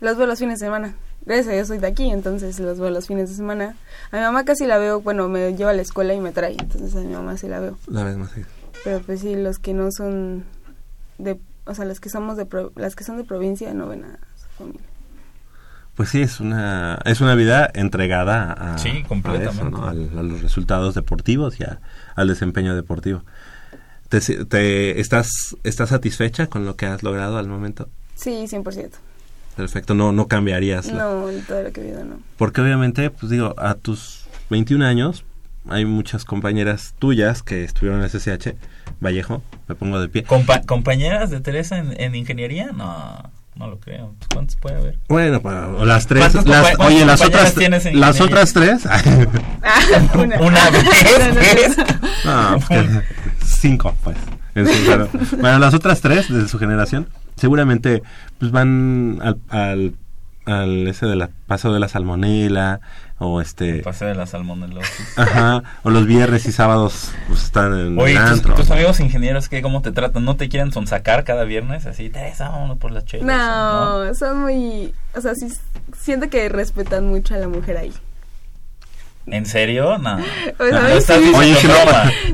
[0.00, 0.94] Los veo los fines de semana.
[1.26, 3.74] Gracias a Dios soy de aquí, entonces los veo los fines de semana.
[4.12, 6.52] A mi mamá casi la veo, bueno, me lleva a la escuela y me trae,
[6.58, 7.76] entonces a mi mamá sí la veo.
[7.88, 8.48] La vez más seguido.
[8.84, 10.44] Pero pues sí, los que no son
[11.18, 14.04] de, o sea, las que somos de, pro- las que son de provincia no ven
[14.04, 14.82] a su familia.
[15.96, 19.62] Pues sí, es una, es una vida entregada a, Sí, a completamente.
[19.62, 19.86] eso, ¿no?
[19.88, 21.80] Al- a los resultados deportivos y a-
[22.14, 23.22] al desempeño deportivo.
[24.10, 27.88] ¿Te, te- estás, ¿Estás satisfecha con lo que has logrado al momento?
[28.14, 28.90] Sí, 100%.
[29.56, 30.86] Perfecto, no, no cambiarías.
[30.86, 32.20] la- No, todo lo que he vivido no.
[32.36, 35.24] Porque obviamente, pues digo, a tus 21 años
[35.68, 38.54] hay muchas compañeras tuyas que estuvieron en el SSH,
[39.00, 40.24] Vallejo, me pongo de pie.
[40.26, 42.70] Compa- ¿Compañeras de Teresa en, en ingeniería?
[42.72, 44.14] No, no lo creo.
[44.18, 44.98] Pues, ¿Cuántas puede haber?
[45.08, 45.40] Bueno,
[45.86, 49.00] las tres, ¿Cuántas las- oye, las otras, tienes en las otras tres, Ah,
[50.14, 50.40] una.
[50.40, 51.76] Una vez.
[52.24, 52.50] No.
[52.52, 52.86] No, pues
[53.44, 54.16] cinco, pues.
[54.54, 54.66] en
[55.40, 58.02] bueno, las otras tres de su generación seguramente
[58.38, 59.94] pues van al, al,
[60.46, 62.80] al ese de la paso de la salmonela
[63.18, 65.18] o este Pasé de la salmonelosis.
[65.18, 68.54] ajá o los viernes y sábados pues están en Oye, el ¿tus, antro.
[68.54, 70.24] tus amigos ingenieros qué cómo te tratan?
[70.24, 71.86] ¿No te quieren sonsacar cada viernes?
[71.86, 73.26] Así, Teresa, vámonos por las chelas.
[73.26, 75.48] No, son muy, o sea, sí
[75.98, 77.92] siento que respetan mucho a la mujer ahí.
[79.26, 79.98] ¿En serio?
[79.98, 80.18] No.
[80.56, 81.12] Pues, sí.
[81.34, 81.74] Oye, si no,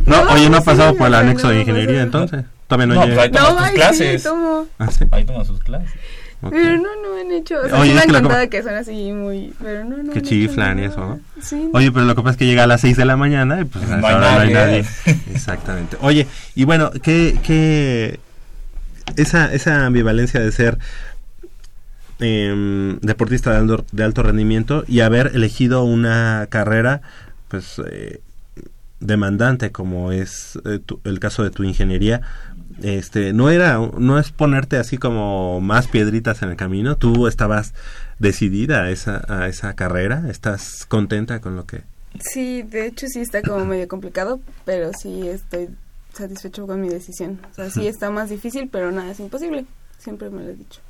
[0.07, 2.45] no, No, oye, no ha sí, pasado por el anexo de no, ingeniería no, entonces.
[2.77, 3.15] Todavía no, No, llega.
[3.17, 4.23] pues ahí tomas tus ay, clases.
[4.23, 4.67] Sí, tomo.
[4.79, 5.05] Ah, sí.
[5.11, 5.91] Ahí toma sus clases.
[6.51, 7.61] Pero no, no han hecho.
[7.65, 9.53] O sea, Oye, sí me es han contado que son así muy.
[9.63, 10.05] Pero no, no.
[10.13, 11.21] Que han hecho chiflan y eso, ¿no?
[11.41, 11.69] Sí.
[11.73, 13.65] Oye, pero lo que pasa es que llega a las 6 de la mañana y
[13.65, 14.83] pues No hay hora no hay nadie.
[14.83, 15.21] nadie.
[15.33, 15.97] Exactamente.
[16.01, 18.19] Oye, y bueno, ¿qué, qué
[19.17, 20.79] esa, esa ambivalencia de ser
[22.21, 27.03] em, deportista de alto, de alto rendimiento y haber elegido una carrera
[27.49, 28.21] pues eh,
[29.01, 32.21] demandante como es eh, tu- el caso de tu ingeniería
[32.83, 37.75] este no era no es ponerte así como más piedritas en el camino tú estabas
[38.19, 41.83] decidida a esa a esa carrera estás contenta con lo que
[42.21, 45.71] Sí, de hecho sí está como medio complicado, pero sí estoy
[46.13, 47.41] satisfecho con mi decisión.
[47.51, 49.65] O sea, sí está más difícil, pero nada es imposible.
[49.97, 50.83] Siempre me lo he dicho.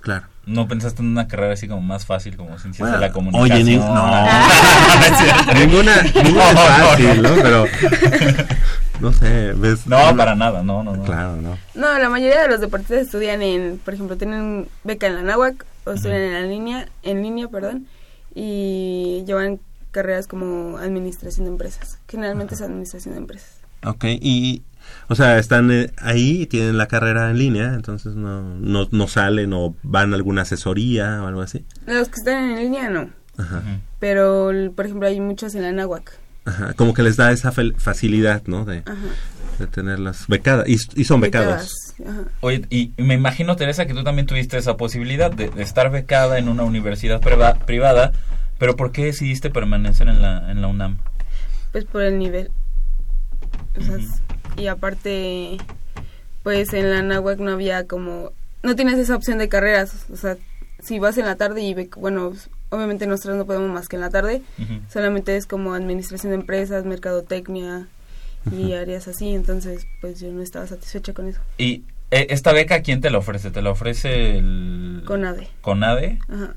[0.00, 3.12] claro ¿No pensaste en una carrera así como más fácil, como ciencias Bueno, de la
[3.12, 3.52] comunicación?
[3.52, 3.84] oye, ni- no.
[5.46, 6.54] No ninguna ninguna es
[6.88, 7.28] fácil no.
[7.36, 7.64] no, pero
[9.00, 11.02] no sé ves No, para nada, no, no, no.
[11.04, 15.16] claro no No, la mayoría de los deportistas estudian en, por ejemplo, tienen beca en
[15.16, 17.86] la náhuac o estudian en la línea, en línea, perdón,
[18.34, 19.60] y llevan
[19.90, 21.98] carreras como administración de empresas.
[22.08, 23.56] Generalmente es administración de empresas.
[23.84, 24.62] Ok, y,
[25.08, 29.08] o sea, están eh, ahí y tienen la carrera en línea, entonces no, no, no
[29.08, 31.64] salen o van a alguna asesoría o algo así.
[31.86, 33.62] Los que están en línea no, Ajá,
[33.98, 36.19] pero por ejemplo hay muchos en la náhuac.
[36.44, 38.64] Ajá, como que les da esa facilidad, ¿no?
[38.64, 38.82] De,
[39.58, 41.94] de tenerlas becadas, y, y son becados.
[41.98, 42.30] Becadas, Ajá.
[42.40, 46.38] Oye, y me imagino, Teresa, que tú también tuviste esa posibilidad de, de estar becada
[46.38, 48.12] en una universidad priva- privada,
[48.58, 50.98] pero ¿por qué decidiste permanecer en la, en la UNAM?
[51.72, 52.50] Pues por el nivel.
[53.78, 54.06] O sea, Ujú.
[54.56, 55.58] Y aparte,
[56.42, 58.32] pues en la náhuac no había como...
[58.62, 60.06] No tienes esa opción de carreras.
[60.12, 60.36] O sea,
[60.82, 62.32] si vas en la tarde y, bueno,
[62.70, 64.42] obviamente nosotros no podemos más que en la tarde.
[64.92, 67.86] Solamente es como administración de empresas, mercadotecnia
[68.56, 69.34] y áreas así.
[69.34, 71.40] Entonces, pues yo no estaba satisfecha con eso.
[71.58, 73.50] Y eh, esta beca, ¿quién te la ofrece?
[73.50, 75.48] ¿Te la ofrece el Con ADE.
[75.60, 76.18] CONADE?
[76.28, 76.54] Ajá.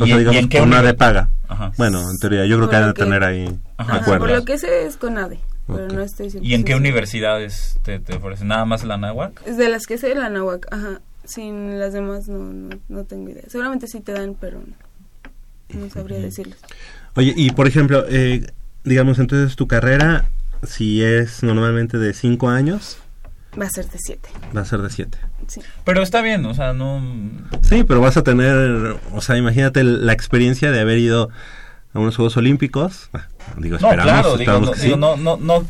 [0.00, 1.28] O ¿Y- y en qué paga.
[1.46, 1.72] Ajá.
[1.76, 4.28] Bueno, en teoría, yo creo Por que han lo de que- tener ahí Ajá, acuerdos.
[4.28, 5.38] por lo que sé es con ADE.
[5.66, 8.48] Pero no estoy ¿Y en qué 100% universidades te, te ofrecen?
[8.48, 9.40] ¿Nada más la náhuac?
[9.46, 11.00] Es de las que sé la náhuac, ajá.
[11.24, 13.44] Sin las demás no, no, no tengo idea.
[13.48, 14.74] Seguramente sí te dan, pero no
[15.92, 16.56] sabría decirles.
[17.16, 18.46] Oye, y por ejemplo, eh,
[18.84, 20.26] digamos, entonces tu carrera,
[20.64, 22.98] si es normalmente de 5 años,
[23.60, 25.16] Va a ser de siete, va a ser de 7.
[25.46, 25.60] sí.
[25.84, 27.00] Pero está bien, o sea, no...
[27.62, 31.30] Sí, pero vas a tener, o sea, imagínate la experiencia de haber ido
[31.92, 33.10] a unos Juegos Olímpicos.
[33.12, 35.00] Ah, Digo, No, esperamos, claro, digo, no, que digo, sí.
[35.00, 35.64] no, no, no,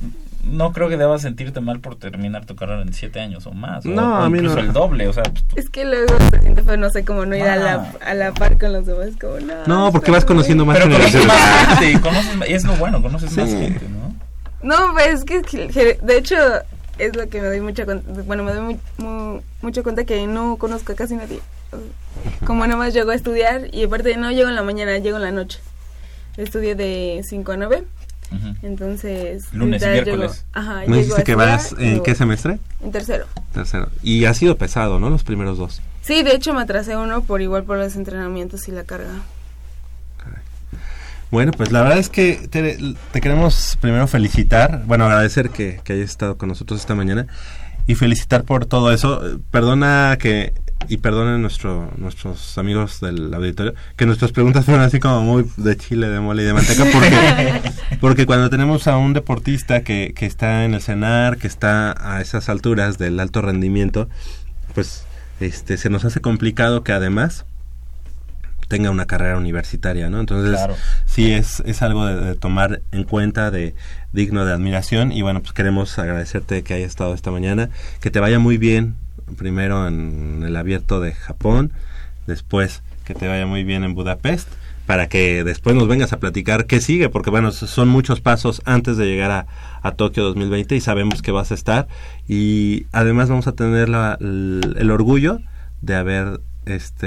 [0.46, 3.84] no creo que debas sentirte mal por terminar tu carrera en siete años o más.
[3.86, 4.62] o- No, o a mí incluso no.
[4.62, 5.22] el doble, o sea...
[5.24, 8.10] pues, Es que luego se siente feo, no sé, como no ir a, la, Ah.
[8.10, 9.54] a la par con los demás, como no.
[9.66, 12.64] No, porque vas muy conociendo más Pero conoces más gente y, conoces, más- y es
[12.64, 14.14] lo bueno, conoces más gente, ¿no?
[14.62, 16.36] No, pues es que, de hecho,
[16.98, 20.26] es lo que me doy mucha cuenta, bueno, me doy muy, mu- mucho cuenta que
[20.26, 21.40] no conozco a casi nadie.
[22.46, 25.22] Como nada más llego a estudiar y aparte no llego en la mañana, llego en
[25.24, 25.58] la noche.
[26.36, 27.84] Estudio de 5 a 9,
[28.62, 29.44] Entonces...
[29.52, 30.32] Lunes y miércoles.
[30.32, 32.58] Llego, ajá, ¿Me dijiste que estudiar vas en me qué semestre?
[32.82, 33.26] En tercero.
[33.52, 33.88] Tercero.
[34.02, 35.10] Y ha sido pesado, ¿no?
[35.10, 35.82] Los primeros dos.
[36.02, 39.10] Sí, de hecho me atrasé uno por igual por los entrenamientos y la carga.
[41.30, 42.78] Bueno, pues la verdad es que te,
[43.12, 47.26] te queremos primero felicitar, bueno, agradecer que, que hayas estado con nosotros esta mañana
[47.88, 49.26] y felicitar por todo eso.
[49.26, 50.52] Eh, Perdona que,
[50.88, 55.76] y perdonen nuestro, nuestros amigos del auditorio, que nuestras preguntas fueron así como muy de
[55.76, 60.26] chile, de mole y de manteca, porque, porque cuando tenemos a un deportista que, que
[60.26, 64.08] está en el cenar, que está a esas alturas del alto rendimiento,
[64.74, 65.06] pues
[65.40, 67.46] este se nos hace complicado que además
[68.68, 70.20] tenga una carrera universitaria, ¿no?
[70.20, 70.74] Entonces, Claro.
[71.06, 73.74] sí es, es algo de, de tomar en cuenta, de
[74.12, 75.12] digno de admiración.
[75.12, 77.68] Y bueno, pues queremos agradecerte que hayas estado esta mañana,
[78.00, 78.96] que te vaya muy bien,
[79.36, 81.72] primero en el abierto de Japón,
[82.26, 84.48] después que te vaya muy bien en Budapest,
[84.86, 88.96] para que después nos vengas a platicar qué sigue, porque bueno, son muchos pasos antes
[88.98, 89.46] de llegar a,
[89.82, 91.88] a Tokio 2020 y sabemos que vas a estar.
[92.28, 95.38] Y además vamos a tener la- el, el orgullo
[95.80, 97.06] de haber este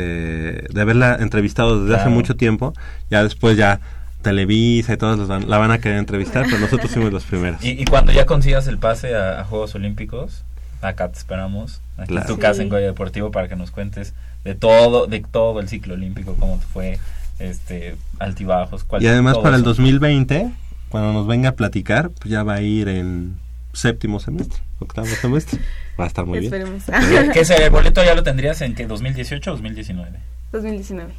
[0.72, 2.74] de haberla entrevistado desde hace mucho tiempo.
[3.10, 3.80] Ya después ya
[4.24, 7.64] Televisa y todos los van- la van a querer entrevistar pero nosotros fuimos los primeros.
[7.64, 10.44] Y, y cuando ya consigas el pase a, a Juegos Olímpicos,
[10.82, 12.30] acá te esperamos, aquí Claro.
[12.30, 12.62] en tu casa Sí.
[12.64, 14.14] en Goya Deportivo para que nos cuentes
[14.44, 17.00] de todo, de todo el ciclo olímpico, cómo te fue,
[17.40, 19.70] este, altibajos, cuál- y además para el eso.
[19.70, 20.52] 2020
[20.90, 23.38] cuando nos venga a platicar pues ya va a ir en
[23.74, 25.60] séptimo semestre octavo semestre
[26.00, 26.84] va a estar muy bien Esperemos.
[27.26, 27.66] ¿Qué- ¿Qué sería?
[27.66, 28.88] ¿El boleto ya lo tendrías en qué?
[28.88, 30.18] ¿2018 o 2019?
[30.52, 31.14] 2019.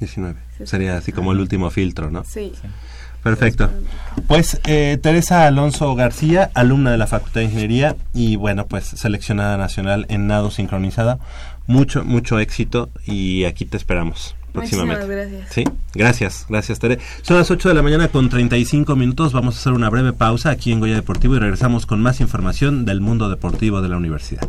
[0.00, 0.66] 19 Sí.
[0.66, 2.52] sería así como el último filtro no Sí.
[3.22, 3.70] Perfecto
[4.26, 9.56] Pues eh, Teresa Alonso García, alumna de la Facultad de Ingeniería y bueno, pues seleccionada
[9.56, 11.18] nacional en nado sincronizada
[11.66, 15.04] mucho, mucho éxito y aquí te esperamos próximamente.
[15.04, 15.52] Muchísimas gracias.
[15.52, 16.98] Sí, gracias, gracias Tere.
[17.22, 20.50] Son las 8 de la mañana con 35 minutos, vamos a hacer una breve pausa
[20.50, 24.48] aquí en Goya Deportivo y regresamos con más información del mundo deportivo de la universidad.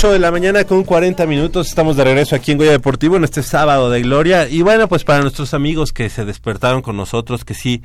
[0.00, 3.24] 8 de la mañana con 40 minutos, estamos de regreso aquí en Goya Deportivo en
[3.24, 4.48] este sábado de gloria.
[4.48, 7.82] Y bueno, pues para nuestros amigos que se despertaron con nosotros, que sí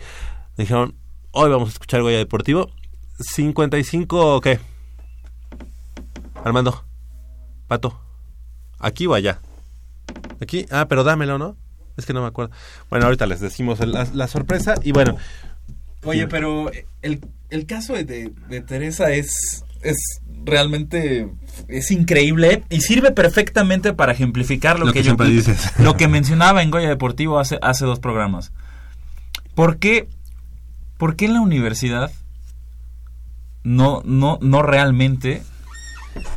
[0.55, 0.95] dijeron,
[1.31, 2.71] Hoy vamos a escuchar Goya Deportivo.
[3.19, 4.61] 55, ¿qué?
[6.45, 6.85] Armando.
[7.67, 7.99] Pato.
[8.79, 9.41] ¿Aquí o allá?
[10.41, 10.65] Aquí.
[10.71, 11.57] Ah, pero dámelo, ¿no?
[11.97, 12.55] Es que no me acuerdo.
[12.89, 14.75] Bueno, ahorita les decimos la sorpresa.
[14.83, 15.17] Y bueno,
[16.05, 21.29] Oye, pero el, el caso de, de Teresa es, es realmente
[21.67, 25.71] es increíble y sirve perfectamente para ejemplificar lo, Lo que yo dices.
[25.79, 28.51] lo que mencionaba en Goya Deportivo hace, hace dos programas.
[29.55, 30.07] ¿Por qué,
[30.97, 32.11] por qué en la universidad
[33.63, 35.41] no, no, no realmente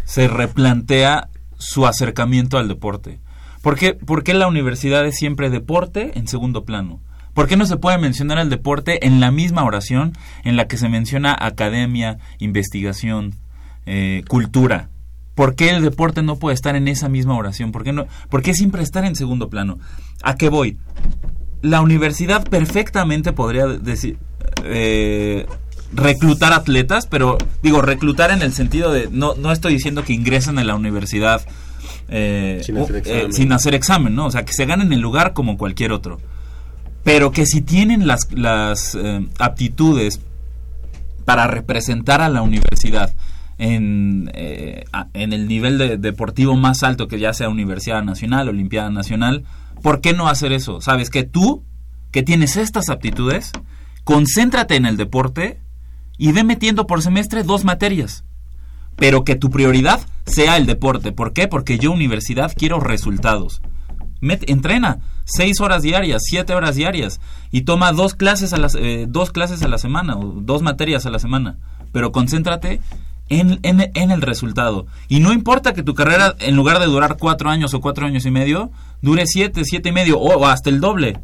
[0.04, 1.28] se replantea
[1.58, 3.20] su acercamiento al deporte?
[3.62, 7.00] ¿Por qué, por qué la universidad es siempre deporte en segundo plano?
[7.38, 10.12] ¿Por qué no se puede mencionar el deporte en la misma oración
[10.42, 13.36] en la que se menciona academia, investigación,
[13.86, 14.88] eh, cultura?
[15.36, 17.70] ¿Por qué el deporte no puede estar en esa misma oración?
[17.70, 19.78] ¿Por qué, no, ¿Por qué siempre estar en segundo plano?
[20.24, 20.78] ¿A qué voy?
[21.62, 24.18] La universidad perfectamente podría decir
[24.64, 25.46] eh,
[25.92, 30.58] reclutar atletas, pero digo reclutar en el sentido de no no estoy diciendo que ingresen
[30.58, 31.46] a la universidad
[32.08, 33.32] eh, Sin hacer eh, examen.
[33.32, 34.26] sin hacer examen, ¿no?
[34.26, 36.18] O sea, que se ganen el lugar como cualquier otro.
[37.08, 40.20] Pero que si tienen las, las eh, aptitudes
[41.24, 43.14] para representar a la universidad
[43.56, 44.84] en, eh,
[45.14, 49.44] en el nivel de- deportivo más alto, que ya sea Universidad Nacional, Olimpiada Nacional,
[49.82, 50.82] ¿por qué no hacer eso?
[50.82, 51.64] Sabes que tú,
[52.10, 53.52] que tienes estas aptitudes,
[54.04, 55.60] concéntrate en el deporte
[56.18, 58.24] y ve metiendo por semestre dos materias.
[58.96, 61.12] Pero que tu prioridad sea el deporte.
[61.12, 61.48] ¿Por qué?
[61.48, 63.62] Porque yo, universidad, quiero resultados.
[64.20, 64.98] Met- entrena
[65.28, 67.20] seis horas diarias, siete horas diarias
[67.52, 71.04] y toma dos clases a las eh, dos clases a la semana o dos materias
[71.06, 71.58] a la semana.
[71.92, 72.80] Pero concéntrate
[73.28, 74.86] en, en- en el resultado.
[75.08, 78.24] Y no importa que tu carrera, en lugar de durar cuatro años o cuatro años
[78.26, 78.70] y medio,
[79.02, 81.18] dure siete, siete y medio o, o hasta el doble.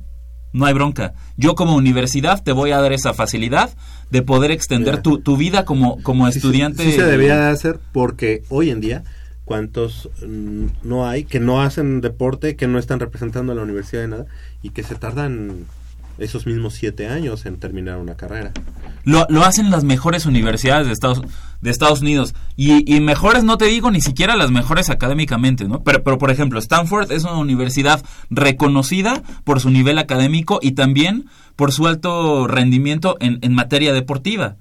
[0.53, 1.15] No hay bronca.
[1.37, 3.71] Yo como universidad te voy a dar esa facilidad
[4.11, 6.85] de poder extender tu, tu vida como, como Sí, sí, estudiante.
[6.85, 9.03] Sí, se debería hacer porque hoy en día,
[9.45, 14.03] ¿cuántos mm, no hay que no hacen deporte, que no están representando a la universidad
[14.03, 14.27] de nada
[14.63, 15.67] y que se tardan
[16.19, 18.53] esos mismos siete años en terminar una carrera?
[19.05, 21.23] Lo, lo hacen las mejores universidades de Estados,
[21.61, 22.35] de Estados Unidos.
[22.57, 25.83] Y, y mejores, no te digo ni siquiera las mejores académicamente, ¿no?
[25.83, 31.27] Pero, pero, por ejemplo, Stanford es una universidad reconocida por su nivel académico y también
[31.57, 34.57] por su alto rendimiento en, en materia deportiva.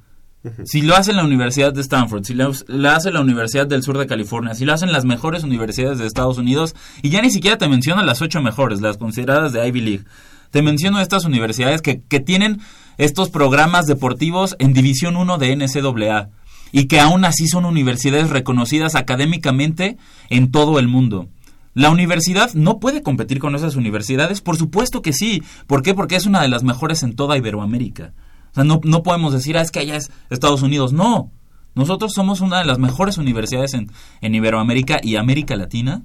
[0.66, 2.52] Si lo hace la Universidad de Stanford, si lo,
[2.90, 6.38] hace la Universidad del Sur de California, si lo hacen las mejores universidades de Estados
[6.38, 10.04] Unidos, y ya ni siquiera te menciono las ocho mejores, las consideradas de Ivy League,
[10.52, 12.60] te menciono estas universidades que, que tienen
[12.98, 16.30] estos programas deportivos en División 1 de NCAA
[16.74, 19.98] y que aún así son universidades reconocidas académicamente
[20.30, 21.30] en todo el mundo.
[21.74, 24.42] ¿La universidad no puede competir con esas universidades?
[24.42, 25.42] Por supuesto que sí.
[25.66, 25.96] ¿Por qué?
[25.96, 28.14] Porque es una de las mejores en toda Iberoamérica.
[28.54, 30.94] O sea, no, no podemos decir, ah, es que allá es Estados Unidos.
[30.94, 31.32] No.
[31.76, 33.90] Nosotros somos una de las mejores universidades en,
[34.22, 36.04] en Iberoamérica y América Latina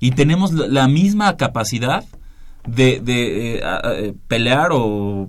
[0.00, 2.04] y tenemos la, misma capacidad
[2.66, 5.28] de, de, eh, eh, pelear o,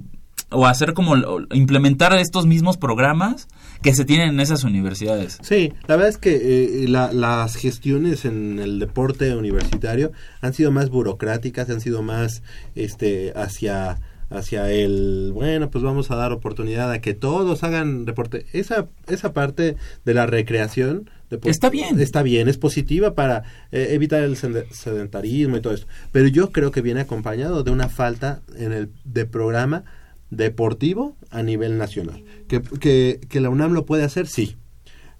[0.50, 1.16] o hacer como
[1.54, 3.50] implementar estos mismos programas
[3.82, 5.40] que se tienen en esas universidades.
[5.42, 10.72] Sí, la verdad es que eh, la- las gestiones en el deporte universitario han sido
[10.72, 12.44] más burocráticas, han sido más
[12.76, 14.00] este hacia
[14.32, 19.34] hacia el bueno pues vamos a dar oportunidad a que todos hagan deporte esa esa
[19.34, 19.76] parte
[20.06, 22.00] de la recreación depo- Está bien.
[22.00, 26.72] está bien es positiva para eh, evitar el sedentarismo y todo esto pero yo creo
[26.72, 29.84] que viene acompañado de una falta en el de programa
[30.30, 32.24] deportivo a nivel nacional.
[32.48, 34.56] Que, que, que la UNAM lo puede hacer sí.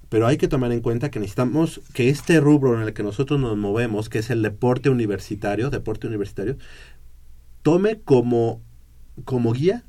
[0.08, 3.38] Pero hay que tomar en cuenta que necesitamos que este rubro en el que nosotros
[3.38, 6.56] nos movemos, que es el deporte universitario, deporte universitario,
[7.62, 8.62] tome como,
[9.26, 9.84] como guía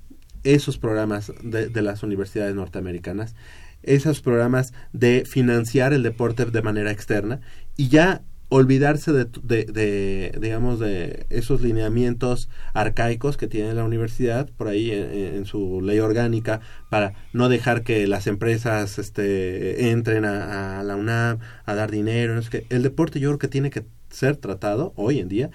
[0.45, 3.35] esos programas de, de las universidades norteamericanas,
[3.83, 7.41] esos programas de financiar el deporte de manera externa
[7.77, 14.51] y ya olvidarse de, de- de, digamos de esos lineamientos arcaicos que tiene la universidad
[14.51, 16.61] por ahí en, su ley orgánica
[16.91, 22.35] para no dejar que las empresas este entren a, a la UNAM a dar dinero
[22.35, 22.67] no sé qué.
[22.69, 25.51] el deporte yo creo que tiene que ser tratado hoy en día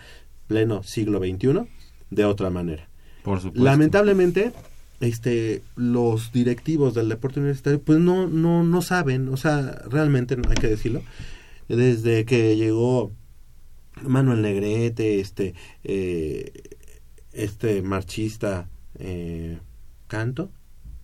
[0.48, 1.70] pleno siglo XXI
[2.10, 2.90] de otra manera
[3.28, 3.64] Por supuesto.
[3.66, 4.54] lamentablemente
[5.02, 10.50] este los directivos del deporte universitario pues no no no saben o sea realmente no
[10.50, 11.02] hay que decirlo
[11.68, 13.12] desde que llegó
[14.02, 15.54] Manuel Negrete este
[15.84, 16.52] eh,
[17.34, 19.60] este marchista eh,
[20.08, 20.50] Canto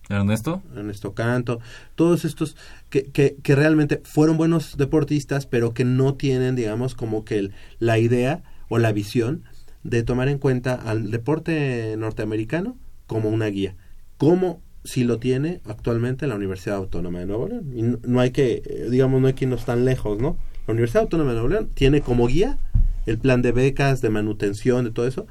[0.08, 0.62] Ernesto.
[0.76, 1.60] Ernesto Canto,
[1.94, 2.56] todos estos
[2.90, 7.52] que, que, que realmente fueron buenos deportistas, pero que no tienen, digamos, como que el-
[7.78, 9.44] la idea o la visión
[9.84, 12.76] de tomar en cuenta al deporte norteamericano
[13.06, 13.76] como una guía.
[14.16, 17.72] Cómo sí lo tiene actualmente la Universidad Autónoma de Nuevo León.
[17.74, 20.36] Y no, hay que, eh, digamos, no hay que irnos tan lejos, ¿no?
[20.66, 22.58] La Universidad Autónoma de Nuevo León tiene como guía
[23.06, 25.26] el plan de becas, de manutención, de todo eso,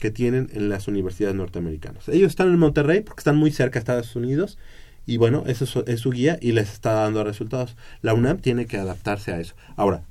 [0.00, 2.08] que tienen en las universidades norteamericanas.
[2.08, 4.58] Ellos están en Monterrey porque están muy cerca de Estados Unidos
[5.04, 7.76] y bueno, eso es, es su guía y les está dando resultados.
[8.00, 9.54] La UNAM tiene que adaptarse a eso.
[9.76, 10.04] Ahora,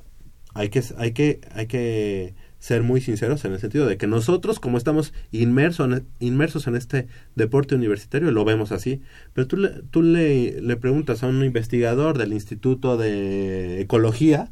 [0.53, 2.33] hay que, hay que, hay que
[2.65, 6.75] ser muy sinceros en el sentido de que nosotros, como estamos inmersos en, inmersos en
[6.75, 9.03] este deporte universitario, lo vemos así.
[9.33, 14.51] Pero tú, le, tú le, le preguntas a un investigador del Instituto de Ecología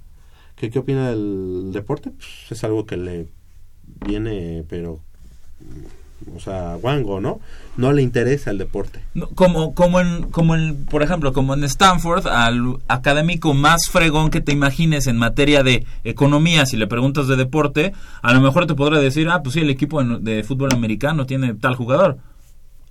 [0.55, 3.29] que qué opina del deporte, pues, es algo que le
[4.05, 5.01] viene, pero,
[6.35, 7.39] o sea, guango, ¿no?
[7.77, 8.99] No le interesa el deporte.
[9.13, 14.29] No, Como, como, en, como en, por ejemplo, como en Stanford, al académico más fregón
[14.29, 18.67] que te imagines en materia de economía, si le preguntas de deporte, a lo mejor
[18.67, 22.17] te podrá decir, ah, pues sí, el equipo de, fútbol americano tiene tal jugador.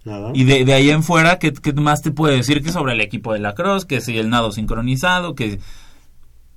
[0.05, 0.33] Nada.
[0.35, 3.01] Y de, de ahí en fuera, ¿qué, qué más te puede decir que sobre el
[3.01, 3.85] equipo de la Cross?
[3.85, 5.61] Que si el nado sincronizado, que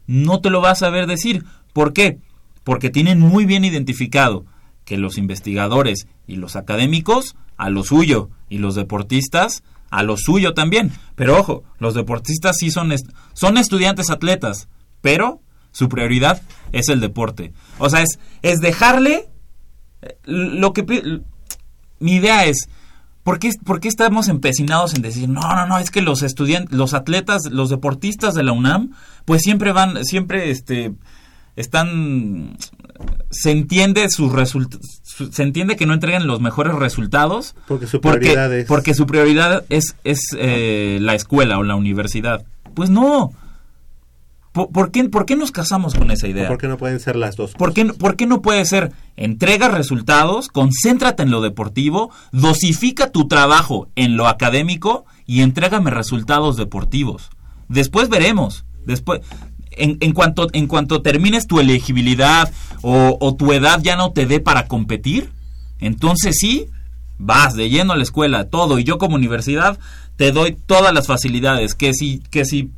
[0.08, 1.44] no te lo vas a ver decir.
[1.74, 2.20] ¿Por qué?
[2.64, 4.46] Porque tienen muy bien identificado
[4.86, 10.54] que los investigadores y los académicos a lo suyo y los deportistas a lo suyo
[10.54, 10.92] también.
[11.16, 12.94] Pero ojo, los deportistas sí son,
[13.34, 14.68] son estudiantes atletas,
[15.02, 17.54] pero su prioridad es el deporte.
[17.80, 19.28] O sea, es, es dejarle
[20.02, 21.22] eh, lo que...
[22.00, 22.68] Mi idea es,
[23.26, 26.78] ¿Por qué, por qué estamos empecinados en decir, no, no, no, es que los estudiantes,
[26.78, 28.92] los atletas, los deportistas de la UNAM,
[29.26, 30.94] pues siempre van, siempre este,
[31.56, 32.56] están,
[33.32, 38.20] se entiende sus resultados, se entiende que no entregan los mejores resultados Porque su porque,
[38.20, 38.66] prioridad es...
[38.68, 42.46] porque su prioridad es, es eh, la escuela o la universidad.
[42.74, 43.32] Pues no.
[44.52, 46.48] ¿Por, por qué, ¿Por qué nos casamos con esa idea?
[46.48, 47.54] ¿Por qué no pueden ser las dos?
[47.54, 48.92] ¿Por qué, por qué no puede ser?
[49.18, 56.56] Entrega resultados, concéntrate en lo deportivo, dosifica tu trabajo en lo académico y entrégame resultados
[56.56, 57.30] deportivos.
[57.68, 58.66] Después veremos.
[58.86, 59.22] Después,
[59.78, 62.52] en, en cuanto, en cuanto termines tu elegibilidad
[62.82, 65.32] o, tu edad ya no te dé para competir,
[65.80, 66.68] entonces sí,
[67.18, 68.78] vas de lleno a la escuela, todo.
[68.80, 69.80] Y yo como universidad
[70.18, 71.74] te doy todas las facilidades.
[71.74, 72.72] Que si, que si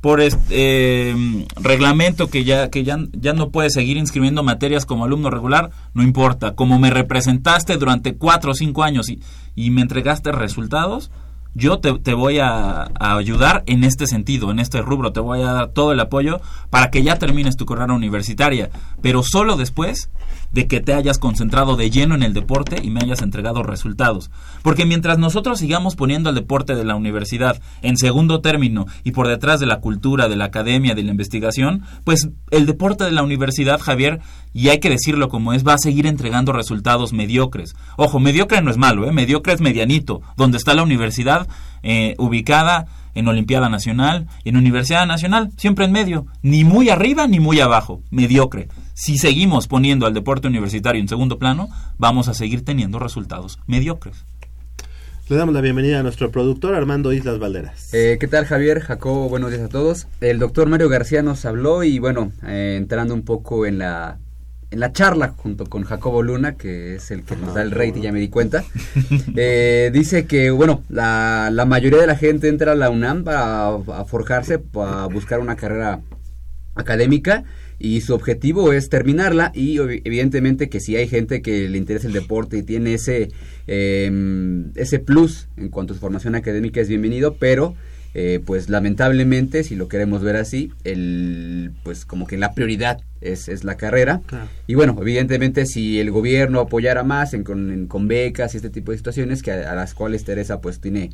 [0.00, 5.04] por este eh, reglamento que ya que ya, ya no puedes seguir inscribiendo materias como
[5.04, 6.54] alumno regular, no importa.
[6.54, 9.08] Como me representaste durante cuatro o cinco años
[9.54, 11.10] y me entregaste resultados,
[11.54, 15.52] yo te, voy a, a ayudar en este sentido, en este rubro, te voy a
[15.52, 16.40] dar todo el apoyo
[16.70, 18.70] para que ya termines tu carrera universitaria,
[19.02, 20.10] pero solo después
[20.52, 24.30] de que te hayas concentrado de lleno en el deporte y me hayas entregado resultados.
[24.62, 29.28] Porque mientras nosotros sigamos poniendo el deporte de la universidad en segundo término y por
[29.28, 33.22] detrás de la cultura, de la academia, de la investigación, pues el deporte de la
[33.22, 34.20] universidad, Javier,
[34.52, 37.74] y hay que decirlo como es, va a seguir entregando resultados mediocres.
[37.96, 39.12] Ojo, mediocre no es malo, ¿eh?
[39.12, 41.46] mediocre es medianito, donde está la universidad
[41.82, 47.26] eh, ubicada en Olimpiada Nacional y en Universidad Nacional, siempre en medio, ni muy arriba
[47.26, 48.68] ni muy abajo, mediocre.
[48.94, 51.68] Si seguimos poniendo al deporte universitario en segundo plano,
[51.98, 54.24] vamos a seguir teniendo resultados mediocres.
[55.28, 57.94] Le damos la bienvenida a nuestro productor Armando Islas Valderas.
[57.94, 58.80] Eh, ¿Qué tal Javier?
[58.80, 60.08] Jacobo, buenos días a todos.
[60.20, 64.18] El doctor Mario García nos habló y bueno, eh, entrando un poco en la,
[64.72, 68.02] en la charla junto con Jacobo Luna, que es el que nos da el rating,
[68.02, 68.64] ya me di cuenta,
[69.36, 73.68] eh, dice que bueno, la, la mayoría de la gente entra a la UNAM para
[73.68, 76.00] a forjarse, para buscar una carrera
[76.74, 77.44] académica
[77.82, 82.12] y su objetivo es terminarla y evidentemente que si hay gente que le interesa el
[82.12, 83.30] deporte y tiene ese
[83.66, 87.74] eh, ese plus en cuanto a su formación académica es bienvenido pero
[88.12, 93.48] eh, pues lamentablemente si lo queremos ver así el pues como que la prioridad es,
[93.48, 94.46] es la carrera Claro.
[94.66, 98.70] y bueno evidentemente si el gobierno apoyara más en, con, en- con becas y este
[98.70, 101.10] tipo de situaciones que a, a las cuales Teresa pues tiene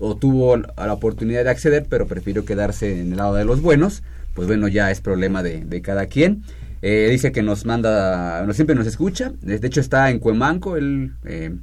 [0.00, 4.02] o tuvo la oportunidad de acceder, pero prefirió quedarse en el lado de los buenos,
[4.34, 6.42] pues bueno, ya es problema de, de cada quien.
[6.82, 11.14] Eh, dice que nos manda, no siempre nos escucha, de hecho está en Cuemanco, él
[11.24, 11.56] eh,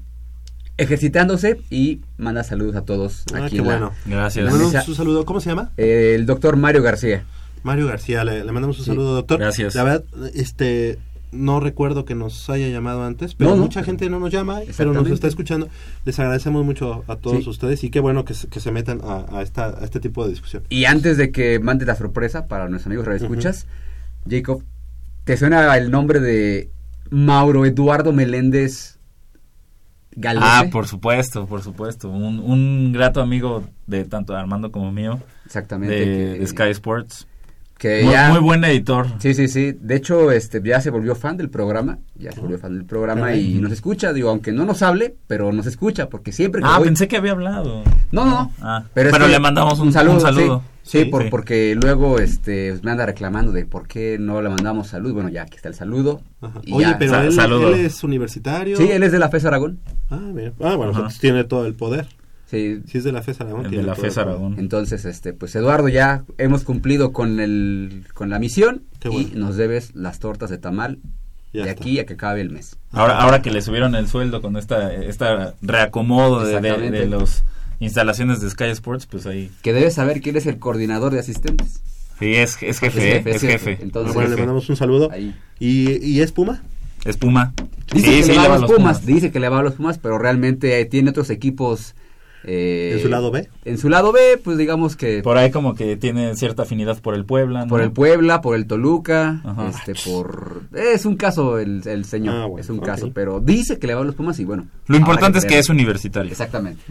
[0.77, 3.57] ejercitándose y manda saludos a todos Ah, aquí.
[3.57, 3.91] qué en la- bueno.
[4.05, 4.45] Gracias.
[4.45, 5.25] Le mandamos un saludo.
[5.25, 5.71] ¿Cómo se llama?
[5.77, 7.25] Eh, el doctor Mario García.
[7.63, 8.23] Mario García.
[8.23, 8.89] Le, le mandamos un Sí.
[8.91, 9.39] saludo, doctor.
[9.39, 9.75] Gracias.
[9.75, 10.03] La verdad,
[10.33, 10.97] este,
[11.31, 13.61] no recuerdo que nos haya llamado antes, pero No, no.
[13.63, 15.69] mucha gente no nos llama, pero nos está escuchando.
[16.05, 17.49] Les agradecemos mucho a todos Sí.
[17.49, 20.23] ustedes y qué bueno que se, que se metan a, a esta, a este tipo
[20.25, 20.63] de discusión.
[20.69, 23.65] Y antes de que mande la sorpresa para nuestros amigos radioescuchas,
[24.29, 24.63] Jacob,
[25.23, 26.69] ¿te suena el nombre de
[27.09, 28.97] Mauro Eduardo Meléndez
[30.15, 30.43] Galvez?
[30.45, 32.09] Ah, por supuesto, por supuesto.
[32.09, 35.95] Un, un grato amigo de tanto Armando como mío Exactamente.
[35.95, 37.27] de, que- de Sky Sports.
[37.81, 39.07] Que Muy, ya, muy buen editor.
[39.17, 39.71] Sí, sí, sí.
[39.81, 41.97] De hecho, este, ya se volvió fan del programa.
[42.13, 44.13] Ya se volvió fan del programa y nos escucha.
[44.13, 46.07] Digo, aunque no nos hable, pero nos escucha.
[46.07, 47.81] Porque siempre que Ah, voy- pensé que había hablado.
[48.11, 48.51] No, no.
[48.61, 50.61] Ah, Pero, es pero que- le mandamos un, un saludo.
[50.83, 51.29] Sí, sí, por- sí.
[51.31, 55.11] porque luego este, me anda reclamando de por qué no le mandamos salud.
[55.13, 56.21] Bueno, ya aquí está el saludo.
[56.61, 56.97] y Oye, ya.
[56.99, 58.77] pero Sa- él, es universitario.
[58.77, 59.79] Sí, él es de la FES Aragón.
[60.11, 60.53] Ah, mira.
[60.61, 62.05] Ah, bueno, entonces tiene todo el poder.
[62.51, 62.81] Sí.
[62.85, 64.17] Si es de la FES Aragón, de la FES.
[64.17, 64.55] Aragón.
[64.59, 69.95] Entonces, este, pues Eduardo, ya hemos cumplido con el, con la misión y nos debes
[69.95, 70.99] las tortas de tamal
[71.53, 71.81] Ya de está.
[71.81, 72.77] aquí a que acabe el mes.
[72.91, 77.45] Ahora, ahora que le subieron el sueldo con esta, esta reacomodo de, de, las
[77.79, 79.49] instalaciones de Sky Sports, pues ahí.
[79.61, 81.81] Que debes saber quién es el coordinador de asistentes.
[82.19, 83.33] Sí, es, es jefe, Es jefe, ¿eh?
[83.35, 83.57] es jefe.
[83.71, 83.77] jefe.
[83.83, 85.09] Entonces, bueno, le mandamos un saludo.
[85.09, 85.33] Ahí.
[85.57, 86.61] ¿Y, ¿Y es Puma?
[87.05, 87.53] Es Puma.
[87.93, 89.05] Dice Sí, que sí, le va a los los Pumas, Pumas.
[89.05, 91.95] dice que le va a los Pumas, pero realmente eh, tiene otros equipos.
[92.43, 93.49] Eh, ¿En su lado B?
[93.65, 97.13] En su lado B, pues digamos que Por ahí como que tiene cierta afinidad por
[97.15, 97.67] el Puebla, ¿no?
[97.67, 99.69] por el Puebla, por el Toluca, Ajá.
[99.69, 100.61] este, por...
[100.73, 103.93] Es un caso el, el señor, Ah, bueno, es un caso, pero dice que le
[103.93, 104.65] va a los Pumas y bueno.
[104.87, 106.31] Lo importante es que es universitario.
[106.31, 106.81] Exactamente.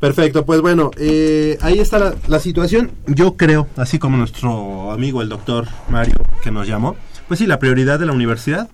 [0.00, 2.90] Perfecto, pues bueno, eh, ahí está la, la situación.
[3.06, 7.58] Yo creo, así como nuestro amigo el doctor Mario que nos llamó, pues sí, la
[7.58, 8.68] prioridad de la universidad.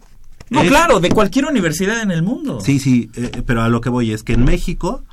[0.48, 2.60] No, es- claro, de cualquier universidad en el mundo.
[2.60, 5.04] Sí, sí, eh, pero a lo que voy es que en México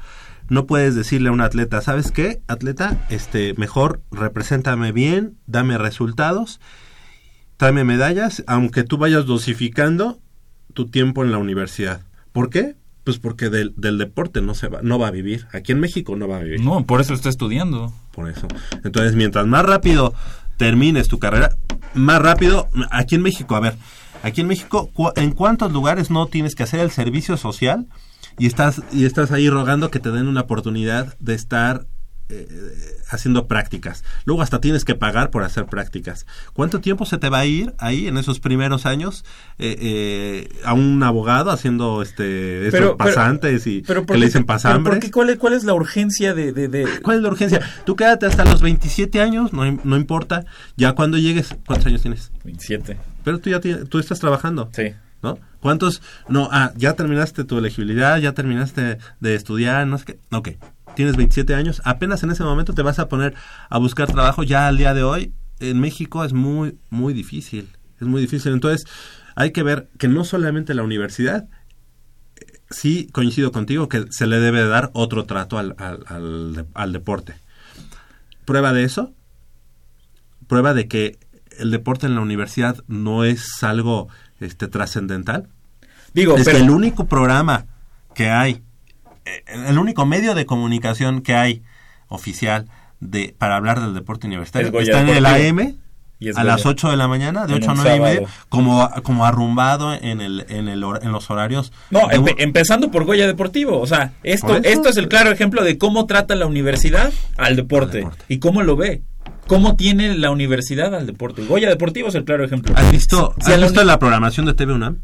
[0.49, 2.41] no puedes decirle a un atleta, ¿sabes qué?
[2.47, 6.59] Atleta, este, mejor represéntame bien, dame resultados,
[7.57, 10.19] tráeme medallas, aunque tú vayas dosificando
[10.73, 12.01] tu tiempo en la universidad.
[12.31, 12.75] ¿Por qué?
[13.03, 15.47] Pues porque del, del deporte no se va, no va a vivir.
[15.53, 16.61] Aquí en México no va a vivir.
[16.61, 17.93] No, por eso está estudiando.
[18.11, 18.47] Por eso.
[18.83, 20.13] Entonces, mientras más rápido
[20.57, 21.55] termines tu carrera,
[21.93, 23.75] más rápido, aquí en México, a ver,
[24.23, 27.87] aquí en México, ¿en cuántos lugares no tienes que hacer el servicio social
[28.37, 31.85] y estás, y estás ahí rogando que te den una oportunidad de estar
[32.29, 32.45] eh,
[33.09, 34.03] haciendo prácticas?
[34.25, 36.25] Luego hasta tienes que pagar por hacer prácticas.
[36.53, 39.23] ¿Cuánto tiempo se te va a ir ahí en esos primeros años
[39.59, 44.95] eh, eh, a un abogado haciendo este pasantes y que ¿por le dicen pasambres?
[44.95, 45.09] ¿por qué?
[45.11, 46.51] ¿Cuál, es, ¿Cuál es la urgencia de...?
[46.51, 47.61] de, de- ¿Cuál es la urgencia?
[47.85, 50.43] Tú quédate hasta los 27 años, no, no importa.
[50.75, 52.31] Ya cuando llegues, ¿cuántos años tienes?
[52.43, 52.97] 27.
[53.23, 54.93] Pero tú ya tienes, tú estás trabajando, Sí.
[55.23, 55.39] ¿no?
[55.59, 56.01] ¿Cuántos?
[56.27, 60.19] No, ah, ya terminaste tu elegibilidad, ya terminaste de estudiar, no sé qué.
[60.31, 60.49] Ok,
[60.95, 63.33] tienes 27 años, apenas en ese momento te vas a poner
[63.69, 64.43] a buscar trabajo.
[64.43, 67.69] Ya al día de hoy, en México es muy, muy difícil.
[67.99, 68.53] Es muy difícil.
[68.53, 68.85] Entonces,
[69.35, 71.47] hay que ver que no solamente la universidad,
[72.35, 76.93] eh, sí coincido contigo que se le debe dar otro trato al, al, al al
[76.93, 77.35] deporte.
[78.45, 79.13] Prueba de eso,
[80.47, 81.19] prueba de que
[81.57, 84.07] el deporte en la universidad no es algo
[84.39, 85.47] este trascendental.
[86.13, 86.57] Digo, es pero...
[86.57, 87.65] que el único programa
[88.13, 88.61] que hay,
[89.25, 91.63] eh, el único medio de comunicación que hay
[92.07, 92.65] oficial
[92.99, 95.25] de para hablar del deporte universitario Es está en el.
[95.25, 95.75] AM
[96.19, 96.53] Y es a Goya.
[96.53, 99.25] las 8 de la mañana, de En 8 a un 9 y media, como, como
[99.25, 101.71] arrumbado en, el, en, el, en los horarios.
[101.91, 103.79] No, un- empezando por Goya Deportivo.
[103.79, 107.97] O sea, esto, esto es el claro ejemplo de cómo trata la universidad al deporte,
[107.99, 108.25] Al deporte.
[108.29, 109.03] y cómo lo ve.
[109.47, 111.45] ¿Cómo tiene la universidad al deporte?
[111.45, 112.73] Goya Deportivo es el claro ejemplo.
[112.77, 114.97] ¿Has visto, has visto la programación de TV UNAM?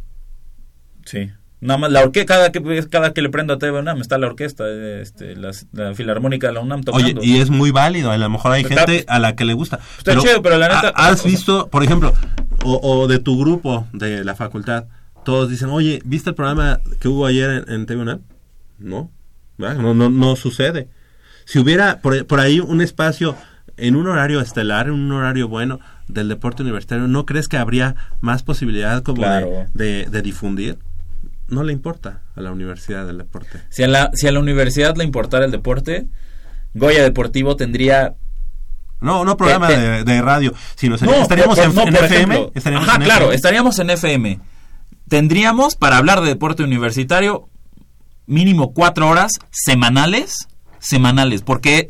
[1.06, 1.30] Sí.
[1.62, 4.28] Nada más la orquesta, cada que, cada que le prendo a TV UNAM está la
[4.28, 4.66] orquesta,
[5.02, 7.22] este, la, la filarmónica de la UNAM tocando.
[7.22, 9.80] Oye, y es muy válido, a lo mejor hay gente a la que le gusta.
[9.98, 12.14] Está chido, pero la neta- ¿ha- ¿Has visto, por ejemplo,
[12.66, 14.86] o, o de tu grupo de la facultad,
[15.24, 18.20] todos dicen, oye, ¿viste el programa que hubo ayer en, en TV UNAM?
[18.78, 19.10] No,
[19.58, 20.90] no, no, no sucede.
[21.46, 23.38] Si hubiera por, por ahí un espacio
[23.78, 27.96] en un horario estelar, en un horario bueno del deporte universitario, ¿no crees que habría
[28.22, 29.66] más posibilidad como de- Claro.
[29.74, 30.78] de, de difundir?
[31.48, 33.62] No le importa a la universidad del deporte.
[33.70, 36.08] Si a, la, si a la universidad le importara el deporte,
[36.74, 38.16] Goya Deportivo tendría
[39.02, 42.06] No, no programa de, de radio, sino No, estaríamos por- en, no, en FM.
[42.36, 42.52] ejemplo.
[42.56, 43.36] estaríamos Ajá, en claro, FM.
[43.36, 44.40] estaríamos en FM.
[45.10, 47.50] Tendríamos, para hablar de deporte universitario,
[48.26, 50.48] mínimo cuatro horas semanales,
[50.80, 51.88] semanales, porque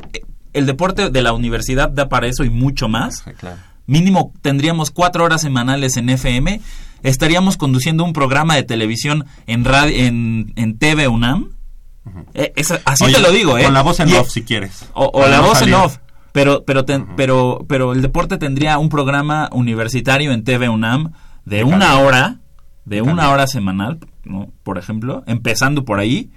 [0.54, 3.22] el deporte de la universidad da para eso y mucho más.
[3.38, 3.58] Claro.
[3.86, 6.60] Mínimo tendríamos cuatro horas semanales en FM.
[7.02, 11.50] Estaríamos conduciendo un programa de televisión en, radio, en, en TV UNAM.
[12.34, 13.64] Eh, esa- así Oye, te lo digo, ¿eh?
[13.64, 14.88] Con la voz en Y- off, si quieres.
[14.94, 15.98] o, la no voz en off.
[16.32, 21.12] Pero, pero, ten- pero, pero el deporte tendría un programa universitario en TV UNAM
[21.44, 22.38] de, De una hora,
[22.84, 24.48] de una hora semanal, ¿no?
[24.64, 26.30] por ejemplo, empezando por ahí,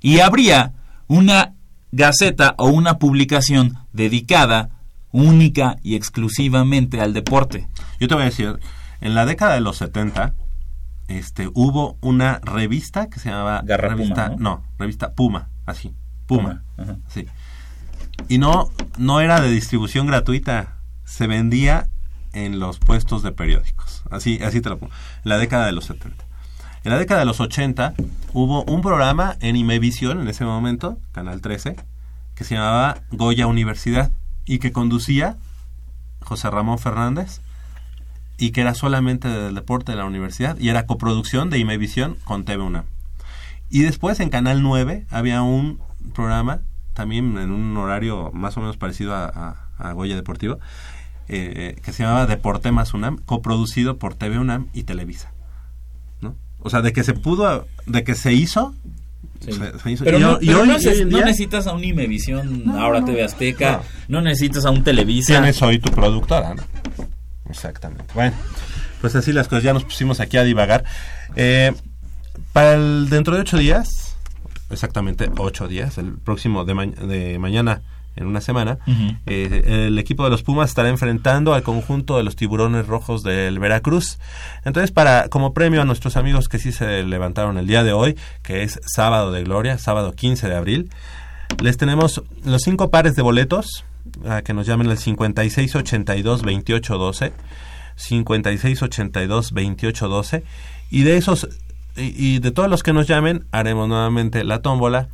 [0.00, 0.72] y habría
[1.06, 1.54] una
[1.92, 4.70] gaceta o una publicación dedicada
[5.12, 7.68] única y exclusivamente al deporte.
[8.00, 8.58] Yo te voy a decir,
[9.00, 10.34] en la década de los 70,
[11.08, 13.62] este, hubo una revista que se llamaba...
[13.64, 14.64] Garra Puma, revista, ¿no?
[14.78, 15.94] revista Puma, así.
[16.26, 16.62] Puma.
[16.76, 16.98] Puma, ajá.
[17.08, 17.26] Sí.
[18.28, 20.76] Y no, no era de distribución gratuita.
[21.04, 21.88] Se vendía
[22.32, 24.02] en los puestos de periódicos.
[24.10, 24.92] Así, así te lo pongo.
[25.24, 26.27] En la década de los 70.
[26.84, 27.94] En la década de los 80
[28.32, 31.76] hubo un programa en Imevisión, en ese momento, Canal 13,
[32.34, 34.12] que se llamaba Goya Universidad
[34.44, 35.36] y que conducía
[36.20, 37.40] José Ramón Fernández
[38.38, 42.44] y que era solamente del deporte de la universidad y era coproducción de Imevisión con
[42.44, 42.84] TV UNAM.
[43.70, 45.80] Y después en Canal 9 había un
[46.14, 46.60] programa,
[46.94, 49.64] también en un horario más o menos parecido a,
[49.94, 50.58] Goya Deportivo,
[51.28, 55.32] eh, que se llamaba Deporte más UNAM, coproducido por TV UNAM y Televisa.
[56.58, 56.64] ¿No?
[56.66, 58.74] O sea, de que se pudo, de que se hizo,
[59.40, 59.52] Sí.
[59.52, 60.04] se, se hizo.
[60.04, 63.22] Pero, Y no, pero no se- hoy no día necesitas a un Imevisión, ahora TV
[63.22, 64.20] Azteca, no.
[64.20, 65.34] necesitas a un Televisa.
[65.34, 66.62] tienes hoy tu productora, ¿no?
[67.48, 68.04] Exactamente.
[68.14, 68.34] Bueno,
[69.00, 70.84] pues así las cosas, ya nos pusimos aquí a divagar.
[71.36, 71.72] Eh,
[72.52, 74.16] para el, dentro de ocho días,
[74.70, 77.82] exactamente ocho días, el próximo de, ma- de mañana
[78.18, 78.78] en una semana,
[79.26, 83.58] eh, el equipo de los Pumas estará enfrentando al conjunto de los tiburones rojos del
[83.58, 84.18] Veracruz.
[84.64, 88.16] Entonces, para como premio a nuestros amigos que sí se levantaron el día de hoy,
[88.42, 90.90] que es sábado de gloria, sábado 15 de abril,
[91.62, 93.84] les tenemos los cinco pares de boletos
[94.28, 97.32] a que nos llamen al 5682 2812
[97.96, 100.44] 5682 2812
[100.90, 101.48] y de esos
[101.96, 105.08] y, y de todos los que nos llamen haremos nuevamente la tómbola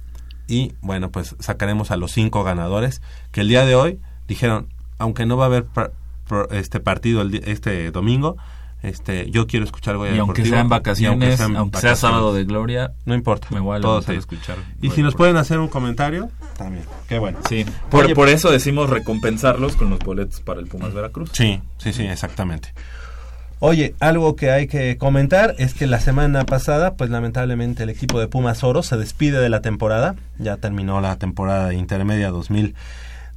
[0.49, 3.01] y bueno pues sacaremos a los cinco ganadores
[3.33, 4.69] que el día de hoy dijeron
[4.99, 5.93] aunque no va a haber par-
[6.29, 8.37] pro- este partido el di- este domingo
[8.83, 12.35] este yo quiero escuchar Goya Y aunque Deportivo, sean y vacaciones, sean aunque sea sábado
[12.35, 14.57] de gloria, no importa me voy a todos a escuchar.
[14.83, 16.29] y si nos pueden hacer un comentario
[16.59, 20.67] también qué bueno Sí, por, Oye, por eso decimos recompensarlos con los boletos para el
[20.67, 21.31] Pumas Veracruz.
[21.33, 22.75] Sí, sí, sí, exactamente.
[23.67, 28.21] Oye, algo que hay que comentar es que la semana pasada, pues lamentablemente el equipo
[28.21, 30.17] de Pumas Oro se despide de la temporada.
[30.39, 32.29] Ya terminó la temporada intermedia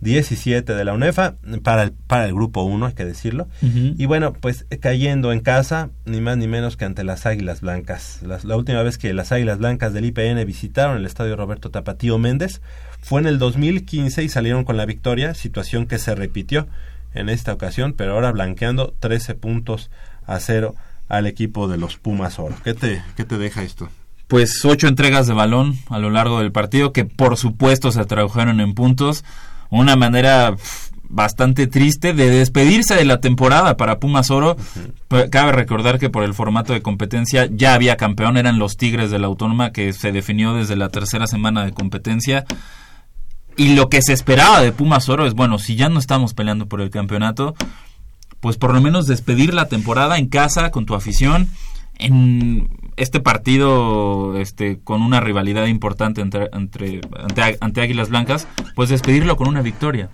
[0.01, 3.47] 2017 de la UNEFA para el, para el grupo 1, hay que decirlo.
[3.97, 8.19] Y bueno, pues cayendo en casa, ni más ni menos que ante las Águilas Blancas.
[8.23, 12.17] Las- la última vez que las Águilas Blancas del IPN visitaron el estadio Roberto Tapatío
[12.17, 12.61] Méndez
[13.01, 16.67] fue en el 2015 y salieron con la victoria, situación que se repitió
[17.13, 19.89] en esta ocasión, pero ahora blanqueando 13 puntos
[20.27, 20.75] a cero
[21.09, 22.55] al equipo de los Pumas Oro.
[22.63, 23.89] ¿Qué te, qué te deja esto?
[24.27, 28.59] Pues ocho entregas de balón a lo largo del partido que por supuesto se tradujeron
[28.59, 29.23] en puntos.
[29.69, 30.55] Una manera
[31.09, 34.57] bastante triste de despedirse de la temporada para Pumas Oro.
[35.31, 39.19] Cabe recordar que por el formato de competencia ya había campeón, eran los Tigres de
[39.19, 42.45] la Autónoma que se definió desde la tercera semana de competencia.
[43.55, 46.67] Y lo que se esperaba de Pumas Oro es, bueno, si ya no estamos peleando
[46.67, 47.55] por el campeonato,
[48.39, 51.49] pues por lo menos despedir la temporada en casa con tu afición
[51.99, 58.89] en este partido este con una rivalidad importante entre, entre ante, ante Águilas Blancas, pues
[58.89, 60.09] despedirlo con una victoria.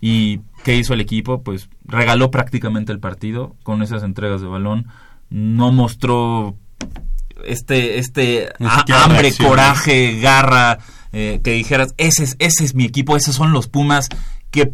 [0.00, 1.42] ¿Y qué hizo el equipo?
[1.42, 4.86] Pues regaló prácticamente el partido con esas entregas de balón.
[5.30, 6.56] No mostró
[7.44, 10.78] este, este hambre, coraje, garra,
[11.12, 14.08] eh, que dijeras, ese es, ese es mi equipo, esos son los Pumas,
[14.50, 14.72] que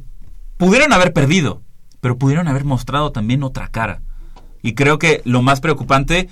[0.56, 1.62] pudieron haber perdido,
[2.02, 4.02] pero pudieron haber mostrado también otra cara.
[4.60, 6.28] Y creo que lo más preocupante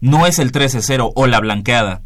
[0.00, 2.00] no es el 13-0 o la blanqueada.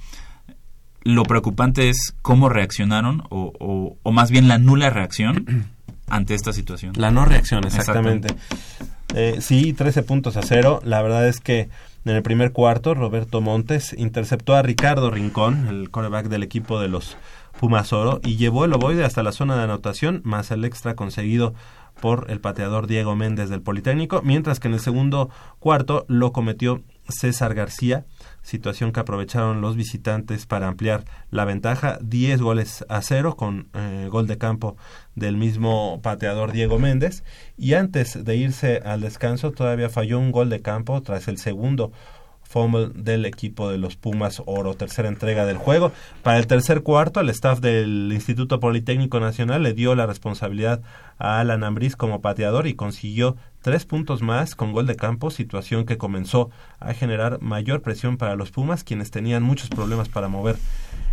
[1.05, 5.69] Lo preocupante es cómo reaccionaron, o, o- o más bien la nula reacción
[6.09, 6.95] ante esta situación.
[6.97, 8.35] La no reacción, exactamente.
[9.15, 10.81] Eh, sí, 13 puntos a cero.
[10.85, 11.69] La verdad es que
[12.07, 16.89] en el primer cuarto, Roberto Montes interceptó a Ricardo Rincón, el coreback del equipo de
[16.89, 17.17] los
[17.61, 21.53] Pumas Oro, y llevó el ovoide hasta la zona de anotación, más el extra conseguido
[22.03, 25.31] por el pateador Diego Méndez del Politécnico, mientras que en el segundo
[25.61, 28.07] cuarto lo cometió César García,
[28.43, 34.09] situación que aprovecharon los visitantes para ampliar la ventaja, 10 goles a cero con eh,
[34.11, 34.77] gol de campo
[35.15, 37.23] del mismo pateador Diego Méndez.
[37.57, 41.93] Y antes de irse al descanso todavía falló un gol de campo tras el segundo
[42.53, 45.91] fumble del equipo de los Pumas Oro, tercera entrega del juego.
[46.23, 50.83] Para el tercer cuarto, el staff del Instituto Politécnico Nacional le dio la responsabilidad
[51.19, 55.87] a Alan Ambriz como pateador y consiguió tres puntos más con gol de campo, situación
[55.87, 60.57] que comenzó a generar mayor presión para los Pumas, quienes tenían muchos problemas para mover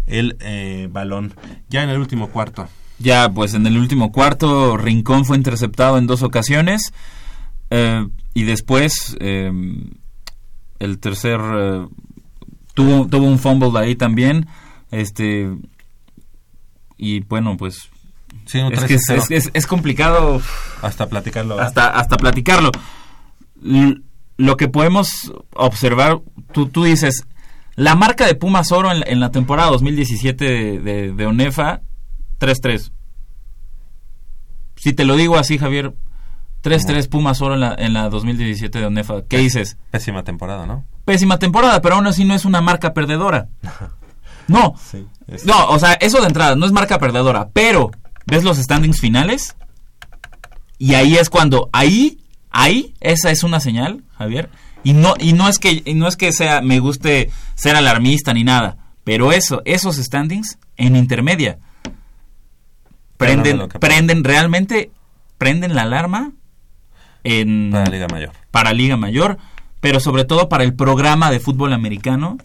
[0.07, 1.33] el eh, balón.
[1.69, 2.67] Ya en el último cuarto.
[2.97, 6.91] Ya, pues en el último cuarto, Rincón fue interceptado en dos ocasiones.
[7.69, 9.51] eh, y después, eh,
[10.79, 11.39] el tercer.
[11.41, 11.87] eh,
[12.73, 14.47] tuvo, tuvo un fumble ahí también.
[14.91, 15.49] Este.
[16.97, 17.89] Y bueno, pues.
[18.45, 19.17] Sí, es, que es, 13-0.
[19.17, 20.41] es- es- es complicado
[20.81, 21.59] hasta platicarlo.
[21.59, 22.71] hasta, hasta platicarlo.
[23.63, 24.01] L-
[24.37, 26.19] lo que podemos observar,
[26.53, 27.25] tú, tú dices,
[27.75, 31.81] la marca de Pumas Oro en, la- en la temporada 2017 de, de, de ONEFA,
[32.39, 32.91] 3-3.
[34.77, 35.93] Si te lo digo así, Javier,
[36.63, 39.21] 3-3 Pumas oro en la, en la 2017 de ONEFA.
[39.27, 39.77] ¿Qué dices?
[39.91, 40.85] Pésima temporada, ¿no?
[41.05, 43.47] Pésima temporada, pero aún así no es una marca perdedora.
[44.47, 45.05] No, Sí.
[45.27, 47.91] es- no, o sea, eso de entrada no es marca perdedora, pero
[48.25, 49.55] ¿ves los standings finales?
[50.79, 52.17] Y ahí es cuando, ahí,
[52.49, 54.49] ahí, esa es una señal, Javier.
[54.83, 58.33] Y no, y no es que, y no es que sea, me guste ser alarmista
[58.33, 61.59] ni nada, pero eso, esos standings en intermedia
[63.17, 64.91] prenden, prenden realmente,
[65.37, 66.31] prenden la alarma
[67.23, 68.31] en Para Liga Mayor.
[68.51, 69.37] para Liga Mayor,
[69.79, 72.37] pero sobre todo para el programa de fútbol americano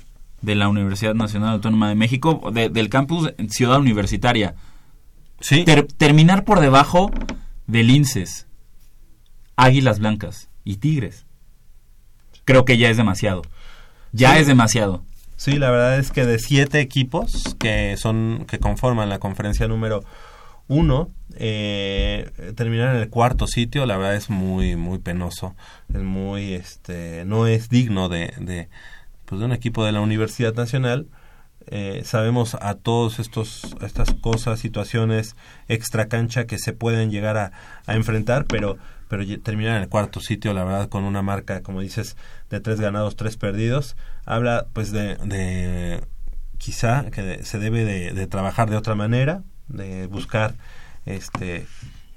[0.42, 4.54] de la Universidad Nacional Autónoma de México, de- del campus Ciudad Universitaria.
[5.40, 5.64] Sí.
[5.64, 7.10] Ter- terminar por debajo
[7.66, 8.46] de Linces,
[9.56, 11.26] Águilas Blancas y Tigres.
[12.44, 13.42] Creo que ya es demasiado.
[14.12, 14.40] Ya Sí.
[14.42, 15.02] es demasiado.
[15.36, 20.04] Sí, la verdad es que de siete equipos que son que conforman la conferencia número
[20.68, 25.54] uno, eh, terminar en el cuarto sitio, la verdad es muy muy penoso,
[25.92, 28.68] es muy este no es digno de, de
[29.26, 31.06] pues de un equipo de la Universidad Nacional.
[31.66, 35.34] Eh, sabemos a todos estos estas cosas, situaciones
[35.68, 37.52] extra cancha que se pueden llegar a,
[37.86, 38.76] a enfrentar, pero
[39.08, 42.16] pero terminar en el cuarto sitio, la verdad, con una marca, como dices,
[42.50, 46.02] de tres ganados, tres perdidos, habla pues de, de
[46.58, 50.54] quizá que se debe de, de trabajar de otra manera, de buscar,
[51.06, 51.66] este,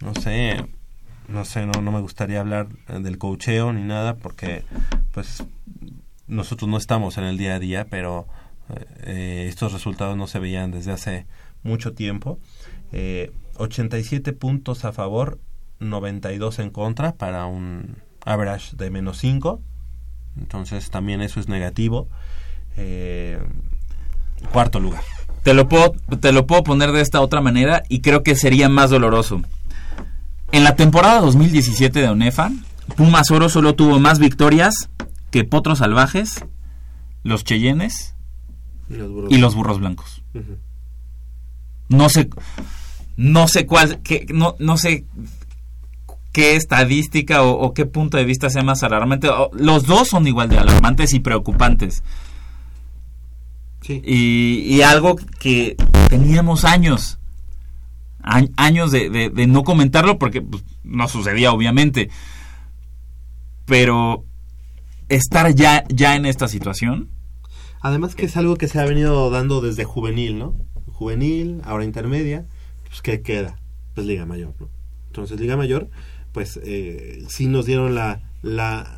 [0.01, 0.65] no sé,
[1.27, 4.63] no sé, no, no me gustaría hablar eh, del cocheo ni nada, porque
[5.13, 5.43] pues
[6.27, 8.27] nosotros no estamos en el día a día, pero
[9.03, 11.25] eh, estos resultados no se veían desde hace
[11.63, 12.39] mucho tiempo.
[12.91, 15.39] Eh, 87 puntos a favor,
[15.79, 19.61] 92 en contra para un average de menos 5.
[20.39, 22.07] Entonces también eso es negativo.
[22.75, 23.39] Eh,
[24.51, 25.03] cuarto lugar.
[25.47, 28.67] Te lo, puedo, te lo puedo poner de esta otra manera y creo que sería
[28.67, 29.41] más doloroso.
[30.51, 32.51] En la temporada 2017 de ONEFA,
[32.97, 34.89] Pumas Oro solo tuvo más victorias
[35.31, 36.43] que Potros Salvajes,
[37.23, 38.13] los Cheyennes
[38.89, 40.21] y los Burros Blancos.
[41.87, 42.29] No sé,
[43.15, 45.05] no sé cuál, qué, no, no sé
[46.33, 49.29] qué estadística o, o qué punto de vista sea más alarmante.
[49.53, 52.03] Los dos son igual de alarmantes y preocupantes.
[53.87, 54.01] Sí.
[54.05, 55.77] Y, y algo que
[56.09, 57.19] teníamos años,
[58.21, 62.09] a- años de, de- de no comentarlo porque pues, no sucedía obviamente.
[63.65, 64.25] Pero
[65.09, 67.09] estar ya, ya en esta situación,
[67.79, 70.55] Además que es algo que se ha venido dando desde juvenil, ¿no?
[70.87, 72.47] Juvenil, ahora intermedia,
[72.87, 73.59] pues ¿qué queda?
[73.93, 74.67] Pues Liga Mayor, ¿no?
[75.07, 75.89] Entonces Liga Mayor,
[76.33, 78.21] pues eh, sí nos dieron la...
[78.41, 78.96] la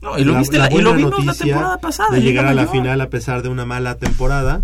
[0.00, 2.66] No, y lo viste la- y lo vimos la temporada pasada, de llegar a la
[2.68, 4.62] final a pesar de una mala temporada,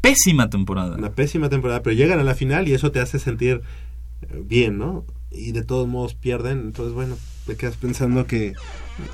[0.00, 0.96] pésima temporada.
[0.96, 3.62] una pésima temporada, pero llegan a la final y eso te hace sentir
[4.22, 5.04] eh, bien, ¿no?
[5.32, 7.16] Y de todos modos pierden, entonces bueno,
[7.46, 8.54] te quedas pensando que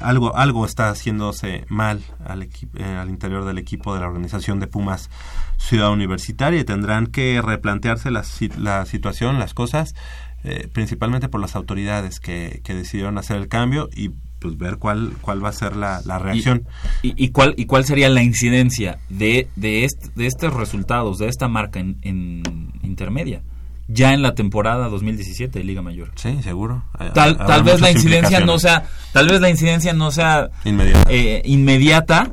[0.00, 4.66] algo algo está haciéndose mal al, eh, al interior del equipo de la organización de
[4.66, 5.08] Pumas
[5.58, 8.22] Ciudad Universitaria y tendrán que replantearse la,
[8.58, 9.94] la situación, las cosas,
[10.44, 14.10] eh, principalmente por las autoridades que, que decidieron hacer el cambio y
[14.43, 16.66] pues ver cuál cuál va a ser la, la reacción.
[17.03, 21.28] ¿Y, y cuál, ¿Y cuál sería la incidencia de, de, est- de estos resultados, de
[21.28, 22.43] esta marca en, en
[22.82, 23.43] intermedia?
[23.88, 26.12] Ya en la temporada 2017 de Liga Mayor.
[26.14, 26.84] Sí, seguro.
[27.01, 31.11] Eh, Tal, tal vez la incidencia no sea, tal vez la incidencia no sea Inmediata.
[31.11, 32.30] eh, inmediata,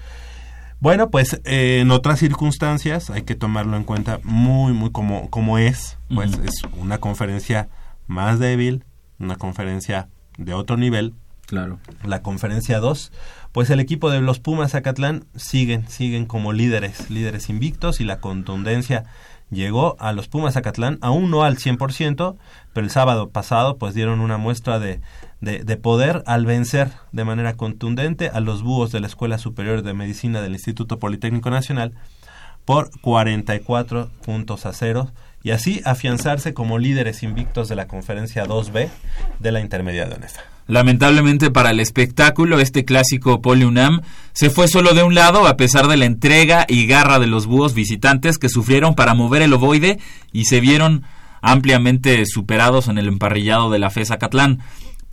[0.85, 5.57] Bueno, pues eh, en otras circunstancias hay que tomarlo en cuenta muy, muy como, como
[5.57, 5.97] es.
[6.15, 7.71] Pues es una conferencia
[8.07, 8.85] más débil,
[9.19, 11.15] una conferencia de otro nivel.
[11.47, 11.79] Claro.
[12.03, 13.13] La conferencia 2,
[13.53, 18.21] pues el equipo de los Pumas Zacatlán siguen, siguen como líderes, líderes invictos y la
[18.21, 19.05] contundencia
[19.51, 22.37] llegó a los Pumas Zacatlán, aún no al 100%,
[22.75, 25.01] pero el sábado pasado pues dieron una muestra de,
[25.45, 29.83] de, de poder al vencer de manera contundente a los búhos de la Escuela Superior
[29.83, 31.93] de Medicina del Instituto Politécnico Nacional
[32.65, 35.11] por 44 puntos a cero
[35.43, 38.89] y así afianzarse como líderes invictos de la conferencia 2B
[39.39, 40.41] de la intermedia de ONEFA.
[40.67, 44.01] Lamentablemente para el espectáculo, este clásico Poliunam
[44.33, 47.47] se fue solo de un lado a pesar de la entrega y garra de los
[47.47, 49.99] búhos visitantes que sufrieron para mover el ovoide
[50.33, 51.05] y se vieron
[51.43, 54.61] ampliamente superados en el emparrillado de la FES Acatlán.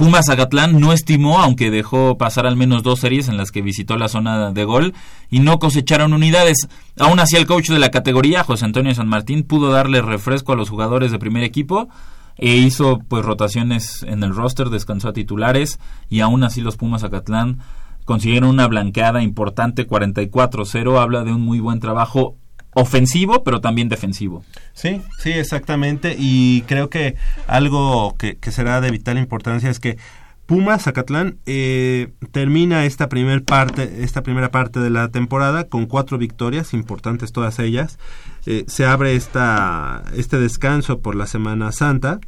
[0.01, 3.97] Pumas Acatlán no estimó, aunque dejó pasar al menos dos series en las que visitó
[3.97, 4.95] la zona de gol
[5.29, 6.67] y no cosecharon unidades.
[6.97, 10.55] Aún así, el coach de la categoría, José Antonio San Martín, pudo darle refresco a
[10.55, 11.87] los jugadores de primer equipo
[12.35, 15.79] e hizo pues rotaciones en el roster, descansó a titulares
[16.09, 17.59] y aún así los Pumas Acatlán
[18.03, 22.37] consiguieron una blanqueada importante 44-0, habla de un muy buen trabajo
[22.73, 24.43] ofensivo, pero también defensivo.
[24.73, 26.15] Sí, sí, exactamente.
[26.17, 27.15] Y creo que
[27.47, 29.97] algo que, que será de vital importancia es que
[30.45, 36.17] Pumas Zacatlán eh, termina esta primer parte, esta primera parte de la temporada con cuatro
[36.17, 37.99] victorias, importantes todas ellas.
[38.45, 42.19] Eh, se abre esta, este descanso por la Semana Santa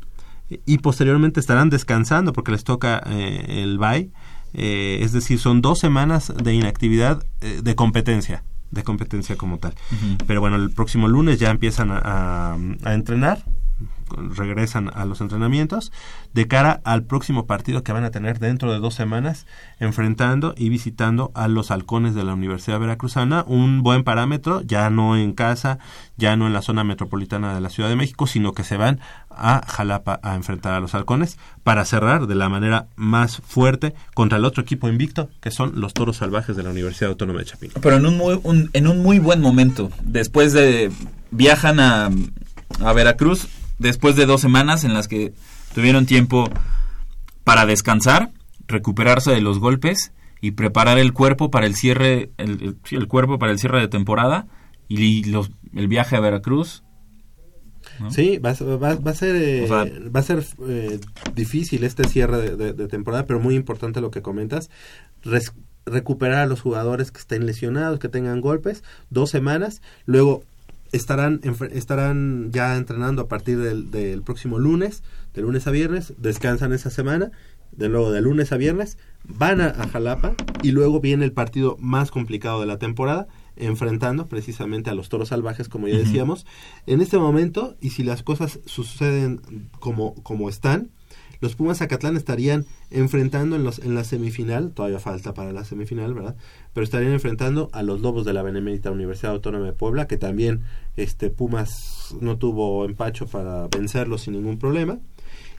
[0.66, 4.12] y posteriormente estarán descansando porque les toca eh, el bye.
[4.54, 8.44] Eh, es decir, son dos semanas de inactividad eh, de competencia
[8.74, 9.74] de competencia como tal.
[10.28, 13.40] Pero bueno, el próximo lunes ya empiezan a, a- a entrenar,
[14.36, 15.92] regresan a los entrenamientos
[16.34, 19.46] de cara al próximo partido que van a tener dentro de dos semanas
[19.80, 25.18] enfrentando y visitando a los halcones de la Universidad Veracruzana, un buen parámetro, ya no
[25.18, 25.80] en casa,
[26.18, 29.00] ya no en la zona metropolitana de la Ciudad de México, sino que se van
[29.30, 34.38] a Jalapa a enfrentar a los halcones para cerrar de la manera más fuerte contra
[34.38, 37.74] el otro equipo invicto, que son los toros salvajes de la Universidad Autónoma de Chapingo.
[37.82, 39.90] Pero en un muy, un- en un muy buen momento.
[40.04, 40.92] Después de...
[41.32, 42.12] Viajan a,
[42.86, 43.48] a Veracruz
[43.80, 45.34] después de dos semanas en las que
[45.74, 46.50] tuvieron tiempo
[47.44, 48.32] para descansar,
[48.68, 50.12] recuperarse de los golpes
[50.42, 54.48] y preparar el cuerpo para el cierre, el, cuerpo para el cierre de temporada
[54.88, 56.84] y los, el viaje a Veracruz.
[58.00, 58.12] ¿no?
[58.12, 61.00] Sí, va, a ser- va- va a ser, eh, O sea- va a ser eh,
[61.36, 64.70] difícil este cierre de, de- de temporada, pero muy importante lo que comentas.
[65.24, 65.54] Res-
[65.86, 70.44] recuperar a los jugadores que estén lesionados, que tengan golpes, dos semanas, luego
[70.94, 71.42] estarán
[71.72, 76.90] estarán ya entrenando a partir del, del próximo lunes, de lunes a viernes, descansan esa
[76.90, 77.32] semana,
[77.72, 81.76] de luego de lunes a viernes, van a, a Jalapa y luego viene el partido
[81.80, 86.46] más complicado de la temporada, enfrentando precisamente a los toros salvajes, como ya decíamos.
[86.86, 89.42] En este momento, y si las cosas suceden
[89.80, 90.92] como, como están,
[91.44, 96.14] los Pumas Zacatlán estarían enfrentando en, los, en la semifinal, todavía falta para la semifinal,
[96.14, 96.38] ¿verdad?
[96.74, 100.62] Pero estarían enfrentando a los Lobos de la Benemérita Universidad Autónoma de Puebla, que también
[100.96, 105.00] este Pumas no tuvo empacho para vencerlos sin ningún problema.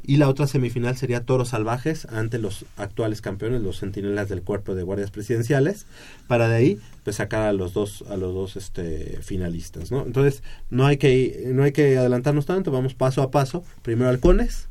[0.03, 4.75] Y la otra semifinal sería Toros Salvajes ante los actuales campeones, los centinelas del cuerpo
[4.75, 5.85] de guardias presidenciales,
[6.29, 10.03] para de ahí pues sacar a los dos a los dos este finalistas, ¿no?
[10.07, 14.69] Entonces, no hay que no hay que adelantarnos tanto, vamos paso a paso, primero Halcones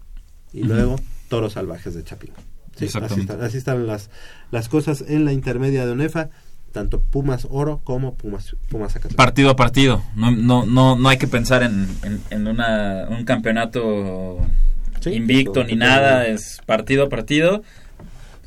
[0.53, 0.95] y luego
[1.29, 2.35] Toros Salvajes de Chapingo.
[2.75, 4.09] Sí, así, están, así están las
[4.51, 6.29] las cosas en la intermedia de ONEFA,
[6.71, 9.15] tanto Pumas Oro como Pumas Pumas Zacatlán.
[9.17, 10.03] Partido a partido.
[10.15, 14.39] No, no, no, no hay que pensar en, en, en una, un campeonato
[15.01, 16.25] Sí, invicto todo- ni todo- nada.
[16.27, 17.61] Es partido a partido.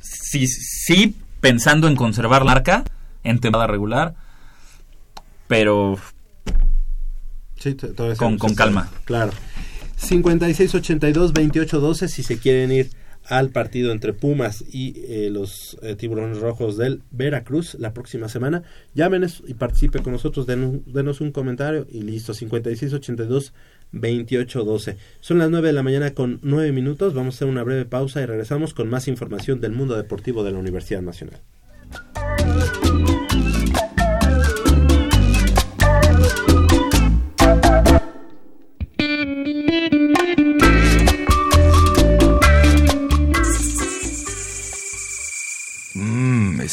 [0.00, 2.84] Sí, sí pensando en conservar la marca
[3.22, 4.14] en temporada regular.
[5.46, 5.96] Pero
[7.58, 7.76] Sí,
[8.16, 8.90] Con- con calma.
[9.04, 9.32] Claro.
[9.98, 12.88] 56-82-28-12 si se quieren ir
[13.28, 18.62] al partido entre Pumas y eh, los eh, tiburones rojos del Veracruz la próxima semana.
[18.94, 22.34] Llámenos y participe con nosotros, den- denos un comentario y listo.
[22.34, 24.96] 56-82-28-12.
[25.20, 27.14] Son las 9 de la mañana con 9 minutos.
[27.14, 30.52] Vamos a hacer una breve pausa y regresamos con más información del mundo deportivo de
[30.52, 31.40] la Universidad Nacional.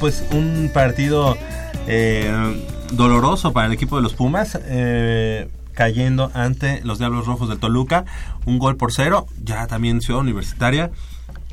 [0.00, 1.36] Pues un partido
[1.86, 4.58] eh, doloroso para el equipo de los Pumas.
[4.64, 8.04] eh, cayendo ante los Diablos Rojos del Toluca,
[8.44, 10.90] un gol por cero, ya también Ciudad Universitaria,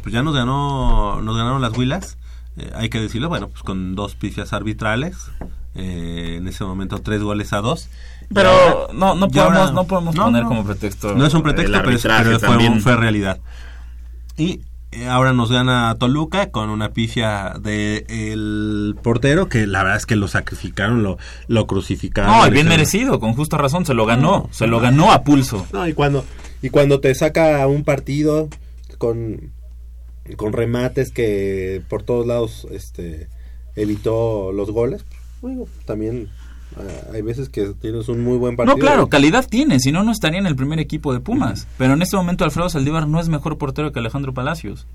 [0.04, 2.18] pues ya nos ganó, nos ganaron las Huilas,
[2.58, 5.16] eh, hay que decirlo, bueno, pues con dos pifias arbitrales,
[5.76, 7.88] eh, en ese momento tres goles a dos.
[8.34, 10.50] Pero ahora- no, no podemos, ahora- no podemos poner no.
[10.50, 11.16] como pretexto.
[11.16, 13.39] No es un pretexto, pero, es- pero fue, fue realidad.
[14.36, 14.60] Y
[15.10, 20.28] ahora nos gana Toluca con una pifia del portero que la verdad es que lo
[20.28, 21.18] sacrificaron, lo,
[21.48, 22.32] lo crucificaron.
[22.32, 25.66] No, y bien merecido, con justa razón, se lo ganó, se lo ganó a pulso.
[25.74, 26.26] No, y cuando,
[26.62, 28.50] y cuando te saca un partido
[28.98, 29.52] con,
[30.36, 33.28] con remates que por todos lados este
[33.76, 35.06] evitó los goles,
[35.42, 36.30] pues, digo, también
[37.14, 38.76] hay veces que tienes un muy buen partido.
[38.78, 41.68] No, claro, calidad tiene, si no, no estaría en el primer equipo de Pumas.
[41.78, 44.88] Pero en este momento Alfredo Saldívar no es mejor portero que Alejandro Palacios.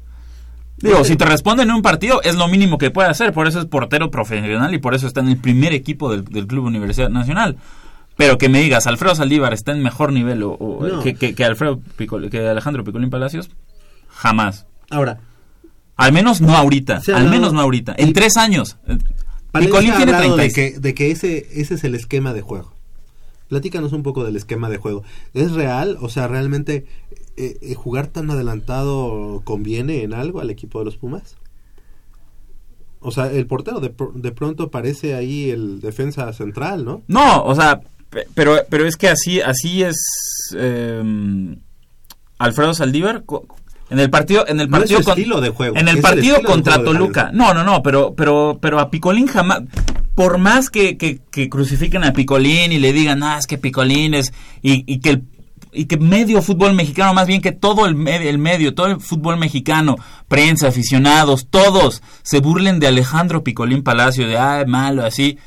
[0.78, 3.60] Digo, si te responden en un partido, es lo mínimo que puede hacer, por eso
[3.60, 7.08] es portero profesional y por eso está en el primer equipo del, del Club Universidad
[7.10, 7.56] Nacional.
[8.16, 11.00] Pero que me digas, Alfredo Saldívar está en mejor nivel o, o- No.
[11.02, 13.50] que, que- que Alfredo Picol- que Alejandro Picolín Palacios,
[14.08, 14.66] jamás.
[14.90, 15.20] Ahora,
[15.96, 17.94] Al menos no ahorita, al menos no ahorita.
[17.96, 18.76] En tres años.
[19.92, 22.72] Ha tiene hablado 30 de que, de que ese, ese es el esquema de juego.
[23.48, 25.02] Platícanos un poco del esquema de juego.
[25.34, 25.98] ¿Es real?
[26.00, 26.86] O sea, ¿realmente
[27.36, 31.36] eh, eh, jugar tan adelantado conviene en algo al equipo de los Pumas?
[33.00, 37.02] O sea, el portero de, de pronto parece ahí el defensa central, ¿no?
[37.08, 37.80] No, o sea,
[38.10, 39.96] pe- pero, pero es que así, así es
[40.56, 41.56] eh,
[42.38, 43.24] Alfredo Saldívar
[43.92, 47.30] en el partido, en el No es partido de juego, en el partido contra Toluca.
[47.32, 49.62] No, no, no, pero, pero, pero a Picolín jamás,
[50.14, 54.14] por más que, que, que crucifiquen a Picolín y le digan, ah, es que Picolín
[54.14, 54.32] es
[54.62, 55.22] y, y que el
[55.74, 59.00] y que medio fútbol mexicano, más bien que todo el medio, el medio, todo el
[59.00, 59.96] fútbol mexicano,
[60.28, 65.38] prensa, aficionados, todos se burlen de Alejandro Picolín Palacio, de ah, malo, así,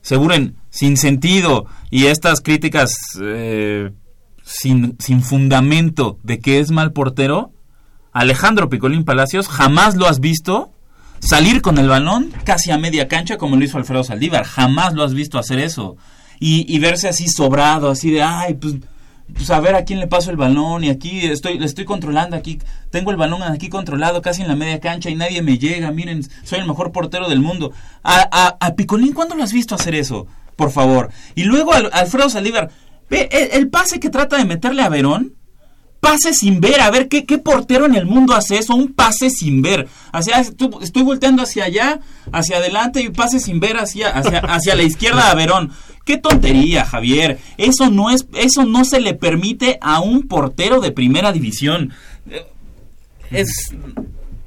[0.00, 3.90] se burlen sin sentido y estas críticas eh,
[4.42, 7.52] sin, sin fundamento de que es mal portero,
[8.20, 10.72] Alejandro Picolín Palacios jamás lo has visto
[11.18, 15.02] salir con el balón casi a media cancha como lo hizo Alfredo Saldívar, jamás lo
[15.04, 15.96] has visto hacer eso.
[16.38, 18.74] Y, verse así sobrado, así de ay, pues
[19.34, 22.36] pues a ver a quién le paso el balón y aquí estoy le estoy controlando
[22.36, 22.60] aquí
[22.90, 26.22] tengo el balón aquí controlado casi en la media cancha y nadie me llega miren
[26.44, 27.72] soy el mejor portero del mundo
[28.04, 30.26] a, a, Picolín ¿cuándo lo has visto hacer eso?
[30.54, 31.10] por favor.
[31.34, 32.70] Y luego al- Alfredo Saldívar
[33.10, 35.34] el, el pase que trata de meterle a Verón
[36.00, 39.30] pase sin ver, a ver qué, qué portero en el mundo hace eso, un pase
[39.30, 39.88] sin ver.
[40.80, 42.00] Estoy volteando hacia allá,
[42.32, 45.72] hacia adelante y pase sin ver hacia, hacia, hacia la izquierda a Verón.
[46.04, 47.38] Qué tontería, Javier.
[47.56, 51.92] Eso no es, eso no se le permite a un portero de primera división.
[52.30, 52.46] Eh,
[53.30, 53.74] Es,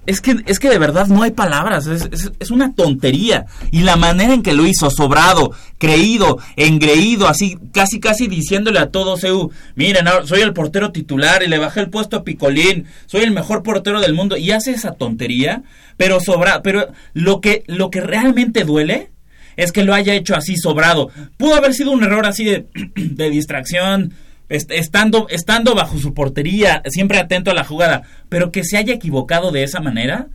[0.10, 3.46] es que, es que de verdad no hay palabras, es, es- es una tontería.
[3.72, 8.90] Y la manera en que lo hizo, sobrado, creído, engreído, así, casi, casi diciéndole a
[8.90, 13.22] todos, "Eu, miren, soy el portero titular y le bajé el puesto a Picolín, soy
[13.22, 15.64] el mejor portero del mundo, y hace esa tontería,
[15.98, 19.12] pero sobra, pero lo que, lo que realmente duele
[19.58, 21.10] es que lo haya hecho así sobrado.
[21.38, 24.14] Pudo haber sido un error así de, de distracción,
[24.50, 29.52] estando, estando bajo su portería, siempre atento a la jugada, pero que se haya equivocado
[29.52, 30.28] de esa manera,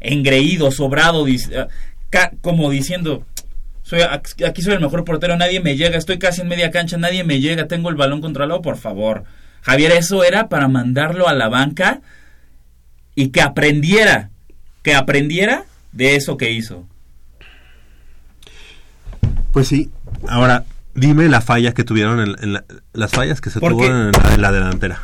[0.00, 1.26] engreído, sobrado,
[2.10, 3.24] ca- como diciendo,
[3.82, 7.24] soy, aquí soy el mejor portero, nadie me llega, estoy casi en media cancha, nadie
[7.24, 9.24] me llega, tengo el balón controlado, por favor.
[9.62, 12.00] Javier, eso era para mandarlo a la banca
[13.16, 14.30] y que aprendiera,
[14.82, 16.86] que aprendiera de eso que hizo.
[19.52, 19.90] Pues sí.
[20.28, 20.64] Ahora,
[20.96, 24.34] dime las fallas que tuvieron, en, en la- las fallas que se tuvieron en la,
[24.34, 25.00] en la delantera.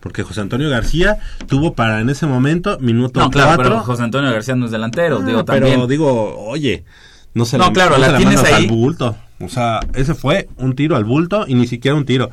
[0.00, 1.18] Porque José Antonio García
[1.48, 3.64] tuvo para en ese momento minuto No, claro, 4.
[3.64, 5.88] pero José Antonio García no es delantero, Ah, digo, pero también.
[5.88, 6.84] digo, oye,
[7.34, 8.64] no se No, claro, la se tienes mandas ahí.
[8.64, 9.16] al bulto.
[9.40, 12.30] O sea, ese fue un tiro al bulto y ni siquiera un tiro.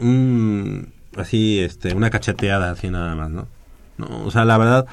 [0.00, 3.48] Un- así, este, una cacheteada así nada más, ¿no?
[3.96, 4.86] No, o sea, la verdad,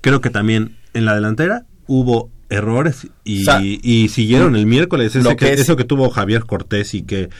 [0.00, 5.14] creo que también en la delantera hubo errores y, O sea, y siguieron el miércoles
[5.14, 7.30] ese lo que, que es- eso que tuvo Javier Cortés y que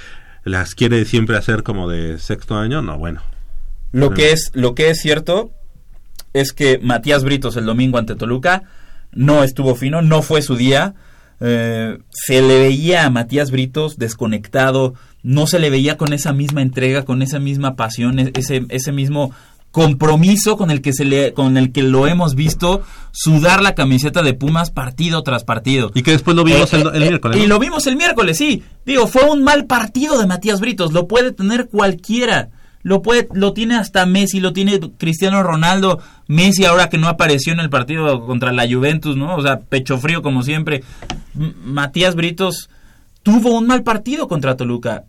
[0.45, 3.21] las quiere siempre hacer como de sexto año, no, bueno.
[3.93, 5.51] Lo que es, lo que es cierto
[6.33, 8.63] es que Matías Britos el domingo ante Toluca
[9.13, 10.95] no estuvo fino, no fue su día.
[11.41, 16.63] Eh, se le veía a Matías Britos desconectado, no se le veía con esa misma
[16.63, 19.33] entrega, con esa misma pasión, e- ese, ese mismo
[19.71, 22.83] compromiso con el que se le, con el que lo hemos visto
[23.13, 25.91] sudar la camiseta de Pumas partido tras partido.
[25.95, 27.39] Y que después lo vimos Eh, el, el eh, miércoles.
[27.39, 28.63] Y lo vimos el miércoles, sí.
[28.85, 30.93] Digo, fue un mal partido de Matías Britos.
[30.93, 32.49] Lo puede tener cualquiera.
[32.83, 35.99] lo puede lo tiene hasta Messi, lo tiene Cristiano Ronaldo,
[36.29, 39.37] Messi ahora que no apareció en el partido contra la Juventus, ¿no?
[39.37, 40.83] O sea, pecho frío como siempre.
[41.37, 42.71] M- Matías Britos
[43.23, 45.05] tuvo un mal partido contra Toluca.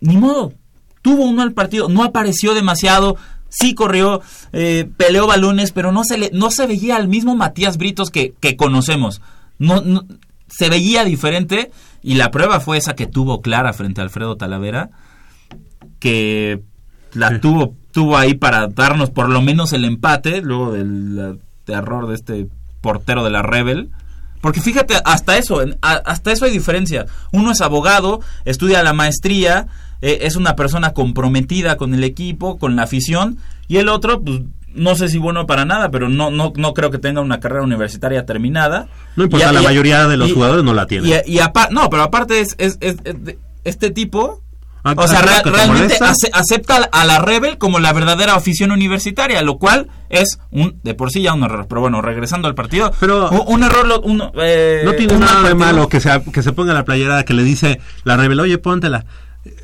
[0.00, 0.54] Ni modo.
[1.02, 3.16] Tuvo un mal partido, no apareció demasiado,
[3.50, 4.22] sí corrió,
[4.52, 8.32] eh, peleó balones, pero no se le no se veía al mismo Matías Britos que,
[8.40, 9.20] que conocemos.
[9.58, 10.04] No, no-
[10.48, 11.70] se veía diferente
[12.02, 14.90] y la prueba fue esa que tuvo Clara frente a Alfredo Talavera
[15.98, 16.60] que
[17.12, 22.14] la tuvo tuvo ahí para darnos por lo menos el empate luego del error de
[22.14, 22.46] este
[22.80, 23.90] portero de la Rebel.
[24.40, 27.06] Porque fíjate hasta eso hasta eso hay diferencia.
[27.32, 29.66] Uno es abogado estudia la maestría
[30.02, 34.40] eh, es una persona comprometida con el equipo con la afición y el otro pues
[34.74, 37.64] no sé si bueno para nada pero no no no creo que tenga una carrera
[37.64, 41.10] universitaria terminada No importa, Y la y mayoría de los y- jugadores no la tienen.
[41.26, 41.38] y,
[41.70, 44.42] no, pero aparte es, es- es- es de- este tipo,
[44.82, 49.58] ¿A- o sea, realmente ace- acepta a la Rebel como la verdadera afición universitaria, lo
[49.58, 51.66] cual es un de por sí ya un error.
[51.68, 55.46] Pero bueno, regresando al partido, un, un error, lo- uno, eh, No tiene un nada
[55.48, 58.56] de malo que se, que se ponga la playera que le dice la rebel, oye,
[58.56, 59.04] póntela.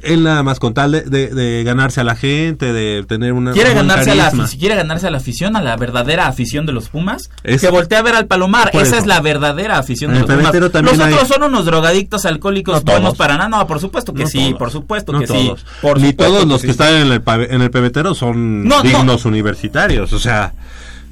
[0.03, 3.53] Él nada más con tal de, de- de ganarse a la gente, de tener una.
[3.53, 6.73] Quiere un ganarse, a la, quiere ganarse a la afición, a la verdadera afición de
[6.73, 7.29] los Pumas.
[7.43, 8.71] Es- que voltea a ver al Palomar.
[8.73, 8.97] Esa eso.
[8.97, 10.45] es la verdadera afición de el los Pumas.
[10.47, 13.19] pebetero también los hay- otros son unos drogadictos alcohólicos No buenos todos.
[13.19, 13.51] para nada.
[13.51, 14.59] No, por supuesto que No sí, todos.
[14.59, 15.33] por supuesto No que sí.
[15.35, 15.67] todos.
[15.83, 16.67] Por Ni supuesto todos los sí.
[16.69, 18.83] que están en el, en el pebetero son No, no.
[18.83, 20.11] dignos universitarios.
[20.15, 20.55] O sea,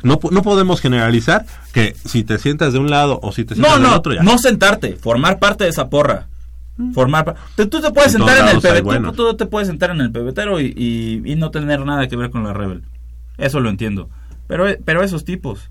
[0.02, 3.74] no, no podemos generalizar que si te sientas de un lado o si te sientas
[3.74, 4.22] No, del no, otro ya.
[4.22, 6.28] no sentarte, formar parte de esa porra.
[6.92, 9.14] Formar pa- tú, tú te puedes En sentar en el pebetero, buenos.
[9.16, 12.30] tú te puedes sentar en el pebetero y, y- y no tener nada que ver
[12.30, 12.82] con la rebel.
[13.38, 14.10] Eso lo entiendo.
[14.48, 15.70] Pero pero esos tipos,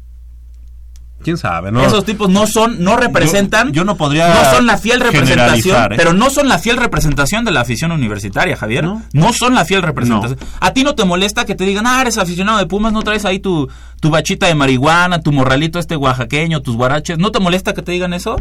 [1.24, 1.72] ¿Quién sabe?
[1.72, 4.28] No, esos tipos no son no representan Yo, yo no podría.
[4.28, 5.96] no son la fiel representación, ¿eh?
[5.98, 8.86] pero no son la fiel representación de la afición universitaria, Javier.
[9.14, 10.38] No, son la fiel representación.
[10.60, 13.26] A ti no te molesta que te digan, ah, eres aficionado de Pumas, no traes
[13.26, 13.70] ahí tu,
[14.00, 17.18] tu bachita de marihuana, tu morralito este oaxaqueño, tus guaraches.
[17.18, 18.36] ¿No te molesta que te digan eso?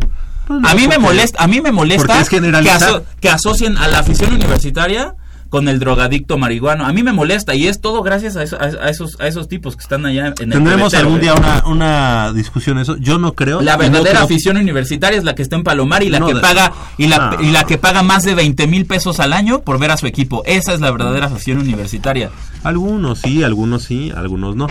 [0.46, 2.82] Pues no, a mí me molesta, a mí me molesta porque es que, generalizar.
[2.82, 5.14] aso- que asocien a la afición universitaria
[5.52, 6.86] con el drogadicto marihuano.
[6.86, 9.76] A mí me molesta y es todo gracias a, eso- a- esos a esos tipos
[9.76, 12.96] que están allá en el Tendremos algún día una, una discusión eso.
[12.96, 13.60] Yo no creo.
[13.60, 16.26] La no verdadera creo- afición universitaria es la que está en Palomar y la No,
[16.28, 17.42] que de- paga y la, No.
[17.42, 20.06] y la que paga más de 20 mil pesos al año por ver a su
[20.06, 20.42] equipo.
[20.46, 22.30] Esa es la verdadera afición universitaria.
[22.64, 24.68] Algunos sí, algunos sí, algunos no.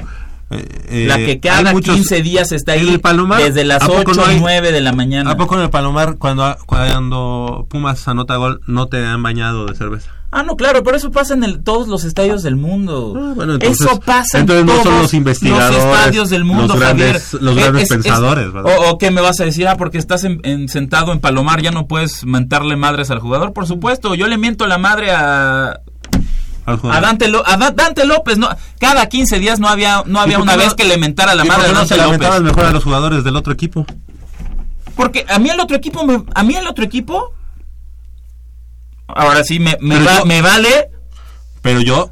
[0.49, 3.87] Eh, eh, la que cada muchos- 15 días está ahí el Palomar, desde las ¿a
[3.87, 5.29] poco 8 no o hay- 9 de la mañana.
[5.29, 9.75] ¿A poco en el Palomar, cuando, cuando Pumas anota gol, no te han bañado de
[9.75, 10.09] cerveza?
[10.33, 13.13] Ah, no, claro, pero eso pasa en el- todos los estadios del mundo.
[13.17, 16.45] Ah, bueno, entonces- eso pasa entonces en no todos son los investigadores, los estadios del
[16.45, 17.41] mundo, los grandes- Javier.
[17.43, 18.77] los Eh, grandes es- es- pensadores, ¿verdad?
[18.77, 21.61] o, o qué me vas a decir, ah, porque estás en- en- sentado en Palomar,
[21.61, 23.51] ya no puedes mentarle madres al jugador.
[23.51, 25.81] Por supuesto, yo le miento la madre a.
[26.65, 27.25] Dante,
[28.01, 28.37] a López.
[28.37, 28.49] No,
[28.79, 31.47] cada 15 días no había, no había una vez no- que le mentara la ¿Y
[31.47, 32.55] por madre a no Dante se lamentabas López.
[32.55, 33.85] mejor a los jugadores del otro equipo?
[34.95, 37.33] Porque a mí el otro equipo, me- a mí el otro equipo,
[39.15, 40.89] ahora sí, me, me, Pero va- yo- me vale.
[41.61, 42.11] Pero yo,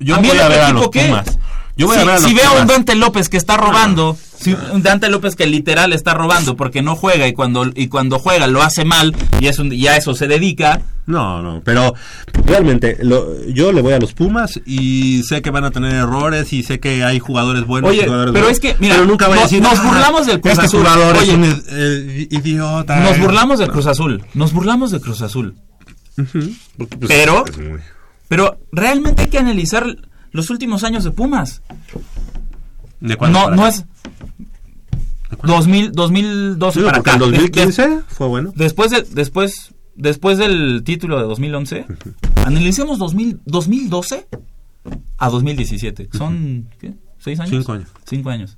[0.00, 1.04] yo ¿A voy a ver a los qué?
[1.06, 1.38] Pumas.
[1.76, 2.66] Yo voy si, a ver a los si veo a un.
[2.66, 6.96] Dante López que está robando, si un Dante López que literal está robando porque no
[6.96, 10.14] juega y cuando y cuando juega lo hace mal y es un, y a eso
[10.14, 10.80] se dedica.
[11.06, 11.94] No, no, pero
[12.44, 16.52] realmente lo- yo le voy a los Pumas y sé que van a tener errores
[16.52, 17.90] y sé que hay jugadores buenos.
[17.90, 19.82] Oye, jugadores pero malos, es que, mira, pero nunca voy a nos- decir, nos "Ah,
[19.84, 20.80] burlamos del Cruz este Azul".
[20.80, 22.96] jugador es un eh, idiota.
[23.00, 25.54] Nos burlamos del Cruz Azul, nos burlamos del Cruz Azul.
[26.76, 27.80] Porque, pues, Pero es muy-
[28.28, 29.86] pero realmente hay que analizar
[30.32, 31.62] los últimos años de Pumas.
[33.00, 33.74] ¿De cuándo No para no acá?
[33.76, 33.84] es
[35.44, 37.12] 2000 2012 Sí, para acá.
[37.14, 38.52] en De- 2015 fue bueno.
[38.56, 41.86] Después de, después después del título de 2011,
[42.44, 44.26] analicemos 2000, 2012
[45.18, 46.08] a 2017.
[46.16, 46.94] Son ¿qué?
[47.18, 47.50] ¿Seis años?
[47.50, 47.88] Cinco años.
[48.04, 48.56] Cinco años.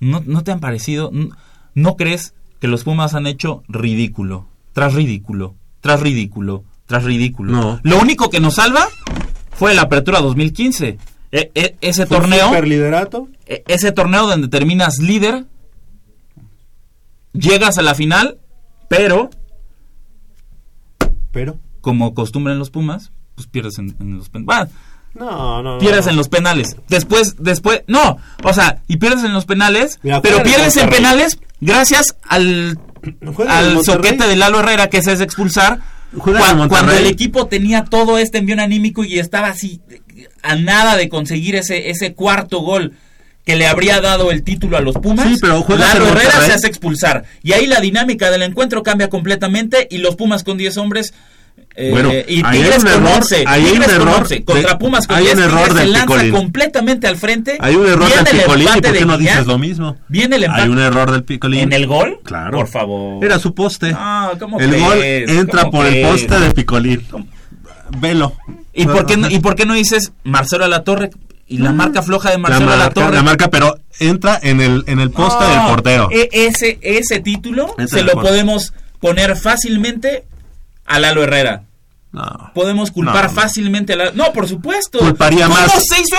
[0.00, 1.10] ¿No, no te han parecido?
[1.12, 1.30] n-
[1.74, 4.46] ¿No crees que los Pumas han hecho ridículo?
[4.76, 7.50] Tras ridículo, tras ridículo, tras ridículo.
[7.50, 7.80] No.
[7.82, 8.86] Lo único que nos salva
[9.52, 10.98] fue la apertura 2015.
[11.32, 13.26] E- e- ese Fue torneo superliderato.
[13.46, 15.46] e- ese torneo donde terminas líder,
[17.32, 18.36] llegas a la final,
[18.88, 19.30] pero
[21.32, 21.58] Pero.
[21.80, 24.72] como costumbre en los Pumas, pues pierdes en, en los penales.
[25.14, 25.78] No, no, no.
[25.78, 26.76] pierdes en los penales.
[26.88, 31.38] Después, después, no, o sea, y pierdes en los penales, Mira, pero pierdes en penales
[31.62, 32.78] gracias al,
[33.48, 35.80] al soquete de Lalo Herrera que se es expulsar.
[36.22, 39.80] Cuando el equipo tenía todo este envío anímico y estaba así
[40.42, 42.92] a nada de conseguir ese, ese cuarto gol
[43.44, 46.66] que le habría dado el título a los Pumas, Sí, pero Lalo Herrera se hace
[46.66, 47.24] expulsar.
[47.42, 51.14] Y ahí la dinámica del encuentro cambia completamente y los Pumas con 10 hombres
[51.78, 54.34] Eh, Bueno, y ahí hay Tigres un con error, 11, ahí hay un error 11,
[54.36, 56.32] de- contra Pumas con hay 10, un error Tigres se del lanza Picolín.
[56.32, 57.58] completamente al frente.
[57.60, 59.96] Hay un error Viene del el Picolín, ¿y por qué no dices lo mismo?
[60.08, 60.62] Viene el empate.
[60.62, 61.60] Hay un error del Picolín.
[61.60, 62.18] ¿En el gol?
[62.24, 62.56] Claro.
[62.58, 63.22] Por favor.
[63.22, 63.92] Era su poste.
[63.94, 67.04] Ah, ¿cómo el gol entra ¿Cómo por el poste de Picolín.
[67.98, 68.32] Velo.
[68.72, 71.10] ¿Y por, qué no, ¿Y por qué no dices Marcelo a la Torre
[71.46, 73.14] y la marca floja de La Marcelo a la marca, Torre?
[73.16, 76.08] la marca, pero entra en el, en el poste del portero.
[76.10, 80.24] e- ese, ese título Entra se lo podemos poner fácilmente
[80.84, 81.62] a Lalo Herrera.
[82.12, 82.50] No.
[82.54, 83.40] Podemos culpar No, no.
[83.42, 84.10] fácilmente a la...
[84.12, 84.98] No, por supuesto.
[85.00, 85.70] Culparía ¿Cómo más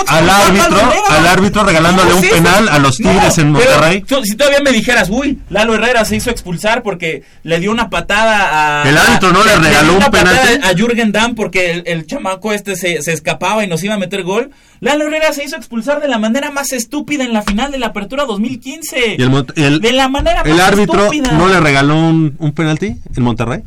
[0.06, 4.04] al árbitro, al árbitro regalándole ¿Cómo un penal a los Tigres en Monterrey.
[4.22, 8.82] si todavía me dijeras, uy, Lalo Herrera se hizo expulsar porque le dio una patada
[8.82, 8.88] a...
[8.88, 10.60] El árbitro no le regaló un penalti.
[10.62, 13.98] A Jürgen Damm porque el, el chamaco este se, se escapaba y nos iba a
[13.98, 14.50] meter gol.
[14.80, 17.86] Lalo Herrera se hizo expulsar de la manera más estúpida en la final de la
[17.88, 19.16] Apertura 2015.
[19.18, 21.32] Y el, el- de la manera el más árbitro estúpida.
[21.32, 23.62] no le regaló un, un penalti en Monterrey.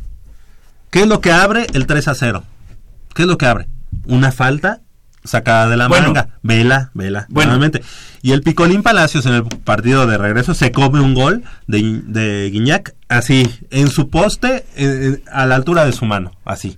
[0.92, 2.44] ¿Qué es lo que abre el 3 a 0?
[3.16, 3.68] ¿Qué es lo que abre?
[4.06, 4.82] Una falta
[5.24, 6.08] sacada de la Bueno.
[6.08, 6.30] manga.
[6.44, 7.26] Vela, vela.
[7.30, 7.52] Bueno.
[7.52, 7.82] nuevamente.
[8.22, 12.50] Y el Picolín Palacios en el partido de regreso se come un gol de, de
[12.52, 16.32] Guiñac así, en su poste, eh, eh, a la altura de su mano.
[16.46, 16.78] Así.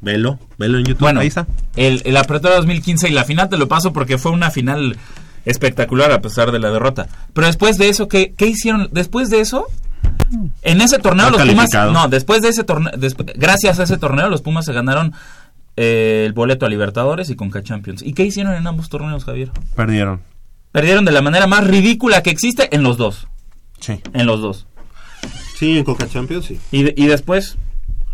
[0.00, 1.00] Velo, velo en YouTube.
[1.00, 1.46] Bueno, ahí está.
[1.76, 4.96] el, el Apertura 2015 y la final te lo paso porque fue una final
[5.46, 7.06] espectacular a pesar de la derrota.
[7.32, 8.88] Pero después de eso, ¿qué, qué hicieron?
[8.92, 9.66] Después de eso,
[10.62, 11.68] en ese torneo los Pumas...
[11.92, 12.92] No, después de ese torneo,
[13.36, 15.12] gracias a ese torneo los Pumas se ganaron
[15.76, 18.02] eh, el boleto a Libertadores y Conca Champions.
[18.02, 19.50] ¿Y qué hicieron en ambos torneos, Javier?
[19.76, 20.20] Perdieron.
[20.72, 23.28] Perdieron de la manera más ridícula que existe en los dos.
[23.80, 24.00] Sí.
[24.12, 24.66] En los dos.
[25.58, 26.58] Sí, en Coca Champions, sí.
[26.72, 27.56] Y, de- y después,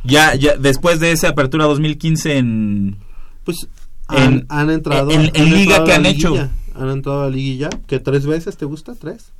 [0.04, 2.96] ya, ya después de esa Apertura 2015 en...
[3.44, 3.66] Pues
[4.10, 5.10] En- han, han entrado.
[5.10, 6.28] en- en han liga entrado que han hecho.
[6.30, 6.50] liguilla.
[6.74, 7.70] Han entrado a la liguilla.
[7.86, 8.94] ¿Que tres veces te gusta?
[8.94, 9.32] ¿Tres?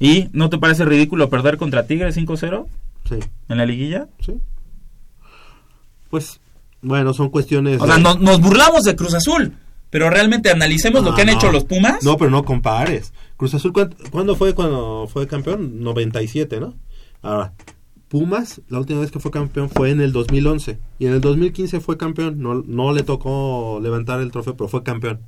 [0.00, 2.66] ¿Y no te parece ridículo perder contra Tigres 5-0
[3.08, 3.16] Sí.
[3.48, 4.08] en la liguilla?
[4.20, 4.34] Sí.
[6.10, 6.40] Pues,
[6.82, 7.80] bueno, son cuestiones.
[7.80, 9.54] O sea, de- nos, nos burlamos de Cruz Azul,
[9.90, 11.32] pero realmente analicemos lo Ah, que han no.
[11.34, 12.02] hecho los Pumas.
[12.04, 13.12] No, pero no compares.
[13.36, 15.82] Cruz Azul, ¿cuándo, cuándo fue cuando fue campeón?
[15.82, 16.74] 97, ¿no?
[17.22, 17.52] Ahora,
[18.08, 20.78] Pumas, la última vez que fue campeón fue en el 2011.
[21.00, 22.40] Y en el 2015 fue campeón.
[22.40, 25.20] No, no le tocó levantar el trofeo, pero fue campeón.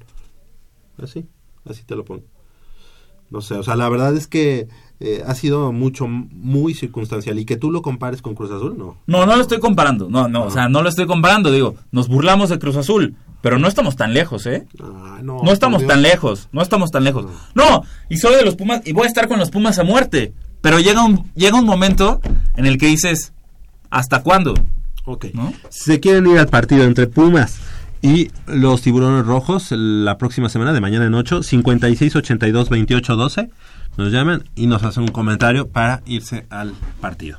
[1.03, 1.27] Así,
[1.69, 2.23] así te lo pongo.
[3.31, 4.69] No sé, o sea, la verdad es que
[5.01, 7.39] eh, ha sido mucho, muy circunstancial.
[7.39, 8.97] Y que tú lo compares con Cruz Azul, no.
[9.07, 10.09] No, no lo estoy comparando.
[10.11, 11.53] No, no, o sea, no lo estoy comparando.
[11.53, 14.67] Digo, nos burlamos de Cruz Azul, pero no estamos tan lejos, ¿eh?
[14.83, 17.27] Ah, no, No estamos tan lejos, no estamos tan lejos.
[17.55, 20.33] No, y soy de los Pumas y voy a estar con los Pumas a muerte.
[20.61, 22.21] Pero llega un, llega un momento
[22.57, 23.33] en el que dices,
[23.91, 24.55] ¿hasta cuándo?
[25.05, 25.27] Ok.
[25.33, 25.53] ¿No?
[25.69, 27.61] Si se quieren ir al partido entre Pumas
[28.03, 33.51] y los Tiburones Rojos la próxima semana, de mañana en 8, 56 82 28 12,
[33.97, 37.39] nos llaman y nos hacen un comentario para irse al partido.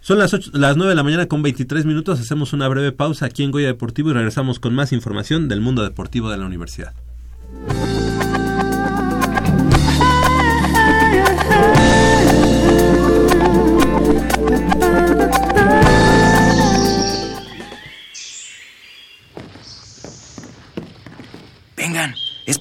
[0.00, 3.24] Son las, ocho- las 9 de la mañana con 23 minutos, hacemos una breve pausa
[3.26, 6.92] aquí en Goya Deportivo y regresamos con más información del mundo deportivo de la universidad.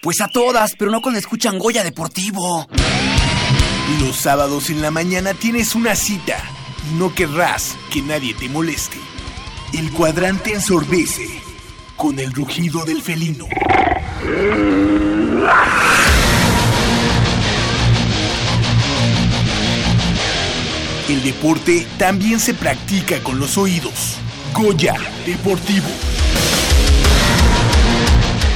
[0.00, 2.68] Pues a todas, pero no cuando escuchan Goya Deportivo.
[4.00, 6.36] Los sábados en la mañana tienes una cita
[6.88, 8.98] y no querrás que nadie te moleste.
[9.72, 11.26] El cuadrante ensordece
[11.96, 13.46] con el rugido del felino.
[21.08, 24.18] El deporte también se practica con los oídos.
[24.54, 24.94] Goya
[25.26, 25.88] Deportivo.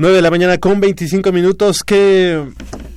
[0.00, 1.84] 9 de la mañana con 25 minutos.
[1.84, 2.42] ¿Qué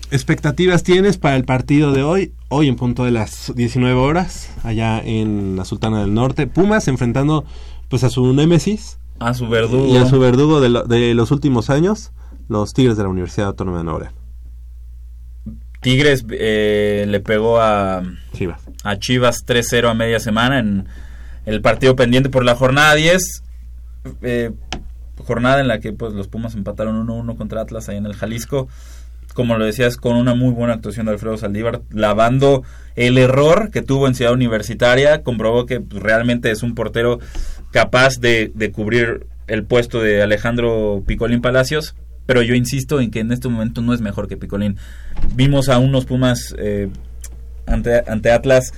[0.10, 2.32] expectativas tienes para el partido de hoy?
[2.48, 6.48] Hoy en punto de las 19 horas, allá en la Sultana del Norte.
[6.48, 7.44] Pumas enfrentando
[7.90, 9.88] pues a su némesis A su verdugo.
[9.94, 12.12] y a su verdugo de, lo- de los últimos años,
[12.48, 14.14] los Tigres de la Universidad Autónoma de Nuevo León.
[15.82, 18.02] Tigres eh, le pegó a
[18.32, 18.62] Chivas.
[18.86, 20.88] a Chivas 3-0 a media semana en
[21.46, 23.44] el partido pendiente por la jornada 10.
[24.22, 24.52] eh,
[25.24, 28.68] jornada en la que pues los Pumas empataron 1-1 contra Atlas ahí en el Jalisco.
[29.34, 32.62] Como lo decías, con una muy buena actuación de Alfredo Saldívar, lavando
[32.96, 37.20] el error que tuvo en Ciudad Universitaria, comprobó que pues, realmente es un portero
[37.72, 41.96] capaz de, de cubrir el puesto de Alejandro Picolín Palacios,
[42.28, 44.78] pero yo insisto en que en este momento no es mejor que Picolín.
[45.34, 46.90] Vimos a unos Pumas eh,
[47.66, 48.72] ante, ante Atlas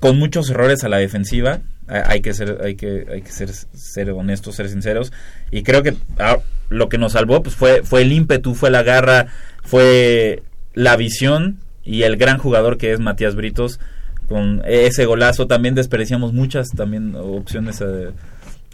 [0.00, 1.60] con muchos errores a la defensiva.
[1.86, 5.12] Ha- Hay que ser, hay que, hay que ser, ser honestos, ser sinceros.
[5.50, 8.82] Y creo que ah, lo que nos salvó pues, fue, fue el ímpetu, fue la
[8.82, 9.26] garra,
[9.62, 10.42] fue
[10.74, 13.80] la visión y el gran jugador que es Matías Britos.
[14.28, 18.10] Con ese golazo también desperdiciamos muchas también opciones eh,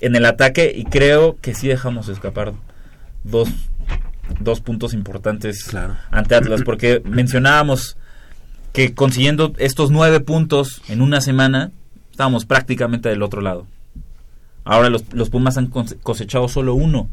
[0.01, 2.55] en el ataque y creo que sí dejamos escapar
[3.23, 3.51] dos,
[4.41, 5.71] dos puntos importantes
[6.11, 7.99] ante Atlas porque mencionábamos
[8.73, 11.71] que consiguiendo estos nueve puntos en una semana
[12.11, 13.67] estábamos prácticamente del otro lado.
[14.65, 17.09] Ahora los, los Pumas han cose- cosechado solo uno.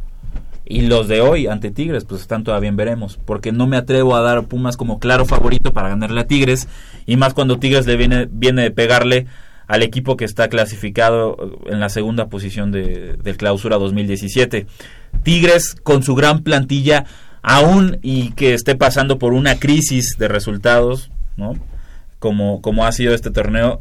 [0.66, 3.20] Y los de hoy ante Tigres, pues están todavía en veremos.
[3.26, 6.68] Porque no me atrevo a dar a Pumas como claro favorito para ganarle a Tigres.
[7.08, 9.26] Y más cuando Tigres le viene, viene de pegarle
[9.68, 14.68] al equipo que está clasificado en la segunda posición de, del clausura 2017.
[15.24, 17.06] Tigres con su gran plantilla,
[17.42, 21.54] aún y que esté pasando por una crisis de resultados, ¿no?
[22.20, 23.80] Como, como ha sido este torneo,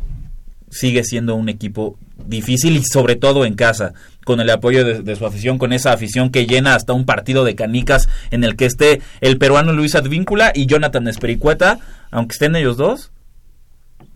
[0.70, 3.92] sigue siendo un equipo difícil y sobre todo en casa,
[4.24, 7.44] con el apoyo de, de su afición, con esa afición que llena hasta un partido
[7.44, 11.78] de canicas en el que esté el peruano Luis Advíncula y Jonathan Espericueta,
[12.10, 13.10] aunque estén ellos dos,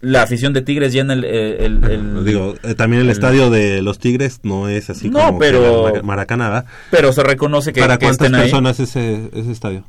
[0.01, 1.25] la afición de Tigres llena el...
[1.25, 5.27] el- el- Digo, eh, también el, el- estadio de los Tigres no es así No,
[5.27, 6.67] como pero- la Mar- Maracaná, ¿verdad?
[6.91, 8.43] Pero se reconoce que, ¿Para que cuántas estén ahí.
[8.51, 9.85] personas ese, ese estadio?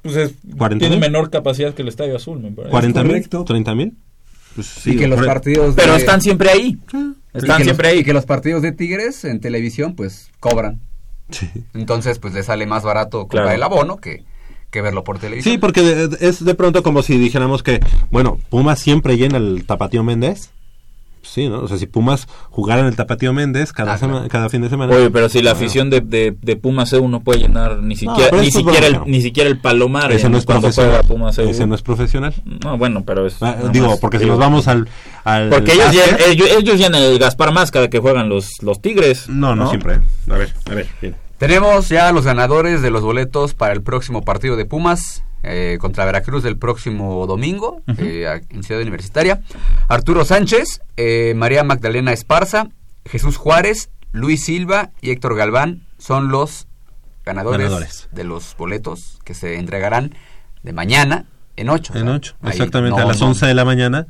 [0.00, 1.00] Pues es- 40 tiene mil.
[1.12, 2.74] menor capacidad que el Estadio Azul, me parece.
[2.74, 3.22] ¿40 mil?
[3.28, 3.92] ¿30 mil?
[4.54, 6.78] Pues y que los por- partidos Pero de- están siempre ahí.
[7.34, 8.00] Y Están que siempre los, ahí.
[8.00, 10.80] Y que los partidos de Tigres en televisión, pues, cobran.
[11.74, 13.56] Entonces, pues, le sale más barato comprar Claro.
[13.56, 14.24] el abono que,
[14.70, 15.54] que verlo por televisión.
[15.54, 17.80] Sí, porque de- es de pronto como si dijéramos que,
[18.10, 20.50] bueno, Pumas siempre llena el Tapatío Méndez.
[21.22, 21.60] Sí, ¿no?
[21.60, 24.68] O sea, si Pumas jugara en el Tapatío Méndez Ah, cada, sema- cada fin de
[24.68, 24.94] semana.
[24.94, 27.94] Oye, pero si la Bueno, afición de, de, de Pumas EU no puede llenar ni
[27.96, 31.02] siquiera, ni, siquiera el, ni siquiera el Palomar Ese no es profesional.
[31.06, 31.48] Pumas EU.
[31.48, 32.34] Ese no es profesional.
[32.64, 33.36] No, bueno, pero es...
[33.40, 34.34] Ah, digo, más, porque si digo.
[34.36, 34.88] nos vamos al.
[35.24, 38.82] al Porque ellos, llenan, ellos, ellos llenan el Gaspar más cada que juegan los, los
[38.82, 39.28] Tigres.
[39.28, 40.00] No, no, siempre.
[40.28, 41.14] A ver, a ver, bien.
[41.38, 46.04] Tenemos ya los ganadores de los boletos para el próximo partido de Pumas eh, contra
[46.04, 49.42] Veracruz del próximo domingo eh, en Ciudad Universitaria.
[49.88, 52.68] Arturo Sánchez, eh, María Magdalena Esparza,
[53.04, 56.66] Jesús Juárez, Luis Silva y Héctor Galván son los
[57.24, 58.08] ganadores, Ganadores.
[58.12, 60.14] de los boletos que se entregarán
[60.62, 61.94] de mañana en 8.
[61.96, 64.06] En 8, exactamente, a las 11 de la mañana,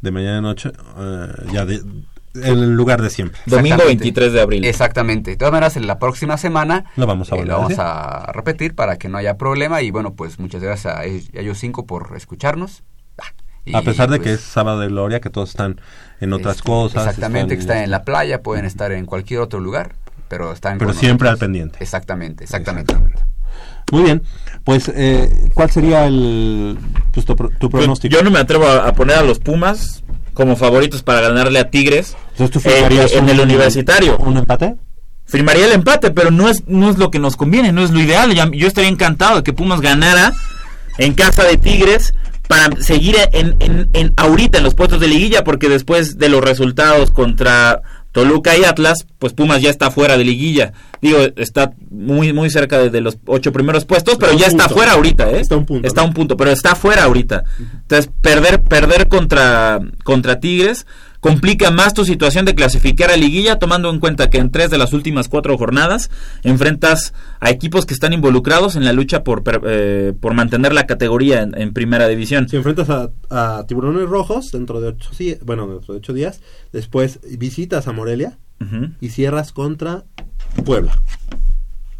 [0.00, 2.06] de mañana noche, eh, ya de, en
[2.44, 3.38] el lugar de siempre.
[3.46, 4.02] Domingo Exactamente.
[4.04, 4.64] 23 de abril.
[4.64, 5.30] Exactamente.
[5.32, 7.68] De todas maneras, en la próxima semana Lo vamos a eh, volver lo a vamos
[7.70, 7.84] decir.
[7.84, 9.82] a repetir para que no haya problema.
[9.82, 12.82] Y bueno, pues muchas gracias a, ellos- a ellos cinco por escucharnos.
[13.18, 13.24] Ah,
[13.64, 15.80] y, a pesar de pues, que es sábado de gloria, que todos están
[16.20, 17.06] en otras este, cosas.
[17.06, 19.94] Exactamente, que están- están en la playa, pueden estar en cualquier otro lugar,
[20.28, 21.42] pero están Pero con siempre nosotros.
[21.42, 21.78] al pendiente.
[21.80, 22.94] Exactamente, exactamente.
[23.92, 24.22] Muy bien,
[24.64, 26.76] pues, eh, ¿cuál sería el
[27.12, 28.16] pues, tu, tu pronóstico?
[28.16, 30.02] yo no me atrevo a, a poner a los Pumas
[30.36, 34.16] como favoritos para ganarle a Tigres Entonces, ¿tú eh, en un- el universitario.
[34.18, 34.76] ¿Un empate?
[35.24, 37.98] Firmaría el empate, pero no es, no es lo que nos conviene, no es lo
[38.00, 38.32] ideal.
[38.34, 40.32] Ya- Yo estaría encantado de que Pumas ganara
[40.98, 42.14] en casa de Tigres
[42.46, 46.42] para seguir en, en, en ahorita en los puestos de liguilla, porque después de los
[46.44, 47.80] resultados contra
[48.12, 50.72] Toluca y Atlas, pues Pumas ya está fuera de liguilla.
[51.02, 54.92] Digo, está muy muy cerca de, de los ocho primeros puestos, pero ya está fuera
[54.92, 55.40] ahorita, ¿eh?
[55.40, 56.08] Está un punto, Está ¿no?
[56.08, 57.44] un punto, pero está fuera ahorita.
[57.82, 60.86] Entonces, perder perder contra contra Tigres
[61.20, 64.78] complica más tu situación de clasificar a liguilla, tomando en cuenta que en tres de
[64.78, 66.08] las últimas cuatro jornadas
[66.44, 70.86] enfrentas a equipos que están involucrados en la lucha por, per- eh, por mantener la
[70.86, 72.48] categoría en, en primera división.
[72.48, 75.10] Si enfrentas a, a Tiburones Rojos dentro de ocho,
[75.44, 76.40] bueno, dentro de ocho días,
[76.72, 78.90] después visitas a Morelia Ujú.
[79.00, 80.04] y cierras contra
[80.64, 80.98] Puebla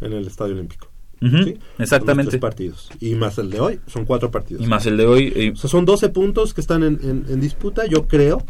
[0.01, 0.87] en el Estadio Olímpico.
[1.21, 1.43] Ujú, ¿sí?
[1.43, 2.29] Son los exactamente.
[2.31, 2.89] tres partidos.
[2.99, 4.63] Y más el de hoy, son cuatro partidos.
[4.63, 5.33] Y más el de hoy.
[5.35, 7.85] eh, O sea, son 12 puntos que están en, en- en disputa.
[7.87, 8.43] Yo creo,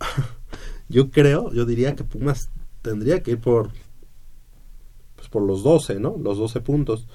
[0.88, 2.50] yo creo, yo diría que Pumas
[2.82, 3.70] tendría que ir por,
[5.16, 6.16] pues por los 12, ¿no?
[6.22, 7.06] Los 12 puntos.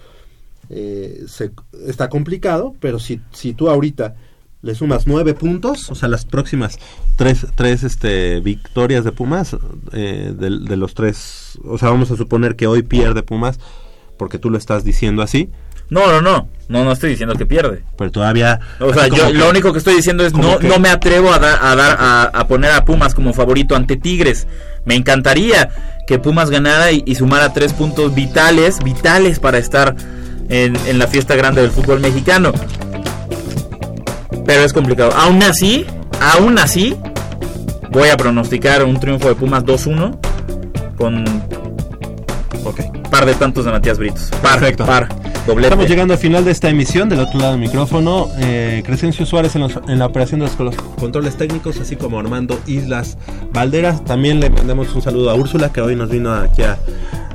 [0.69, 1.51] Eh, se-
[1.85, 4.15] está complicado, pero si, si tú ahorita
[4.61, 6.79] le sumas 9 puntos, o sea, las próximas
[7.15, 9.55] tres, tres este, victorias de Pumas,
[9.93, 13.59] eh, de, de los tres, o sea, vamos a suponer que hoy pierde Pumas,
[14.17, 15.49] porque tú lo estás diciendo así.
[15.89, 16.49] No, no, no.
[16.67, 17.83] No, no estoy diciendo que pierde.
[17.97, 18.59] Pero todavía.
[18.81, 21.31] O sea, yo que- lo único que estoy diciendo es no, que- no me atrevo
[21.31, 24.47] a, dar a, dar a, a poner a Pumas como favorito ante Tigres.
[24.83, 25.69] Me encantaría
[26.05, 29.95] que Pumas ganara y, y sumara tres puntos vitales, vitales para estar
[30.49, 32.51] en, en la fiesta grande del fútbol mexicano.
[34.47, 35.11] Pero es complicado.
[35.15, 35.85] Aún así,
[36.19, 36.95] aún así,
[37.91, 40.17] voy a pronosticar un triunfo de Pumas 2-1
[40.97, 41.23] con
[43.11, 44.29] par de tantos de Matías Britos.
[44.41, 44.85] Par, Perfecto.
[44.85, 45.07] par,
[45.45, 45.67] doblete.
[45.67, 47.07] Estamos llegando al final de esta emisión.
[47.07, 50.75] Del otro lado del micrófono, eh, Crescencio Suárez en, los- en la operación de los
[50.99, 53.17] controles técnicos, así como Armando Islas
[53.53, 54.03] Valderas.
[54.03, 56.77] También le mandamos un saludo a Úrsula, que hoy nos vino aquí a,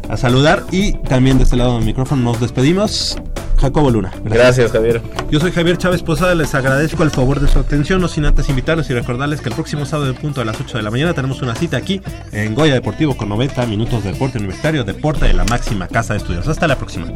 [0.08, 0.64] a saludar.
[0.70, 3.16] Y también de este lado del micrófono nos despedimos.
[3.62, 4.12] Jacobo Luna.
[4.24, 5.00] Gracias, Javier.
[5.30, 8.48] Yo soy Javier Chávez Posada, les agradezco el favor de su atención, no sin antes
[8.48, 11.14] invitarlos y recordarles que el próximo sábado de punto a las 8 de la mañana
[11.14, 12.02] tenemos una cita aquí
[12.32, 16.18] en Goya Deportivo con 90 minutos de deporte universitario, deporte de la máxima casa de
[16.18, 16.48] estudios.
[16.48, 17.06] Hasta la próxima.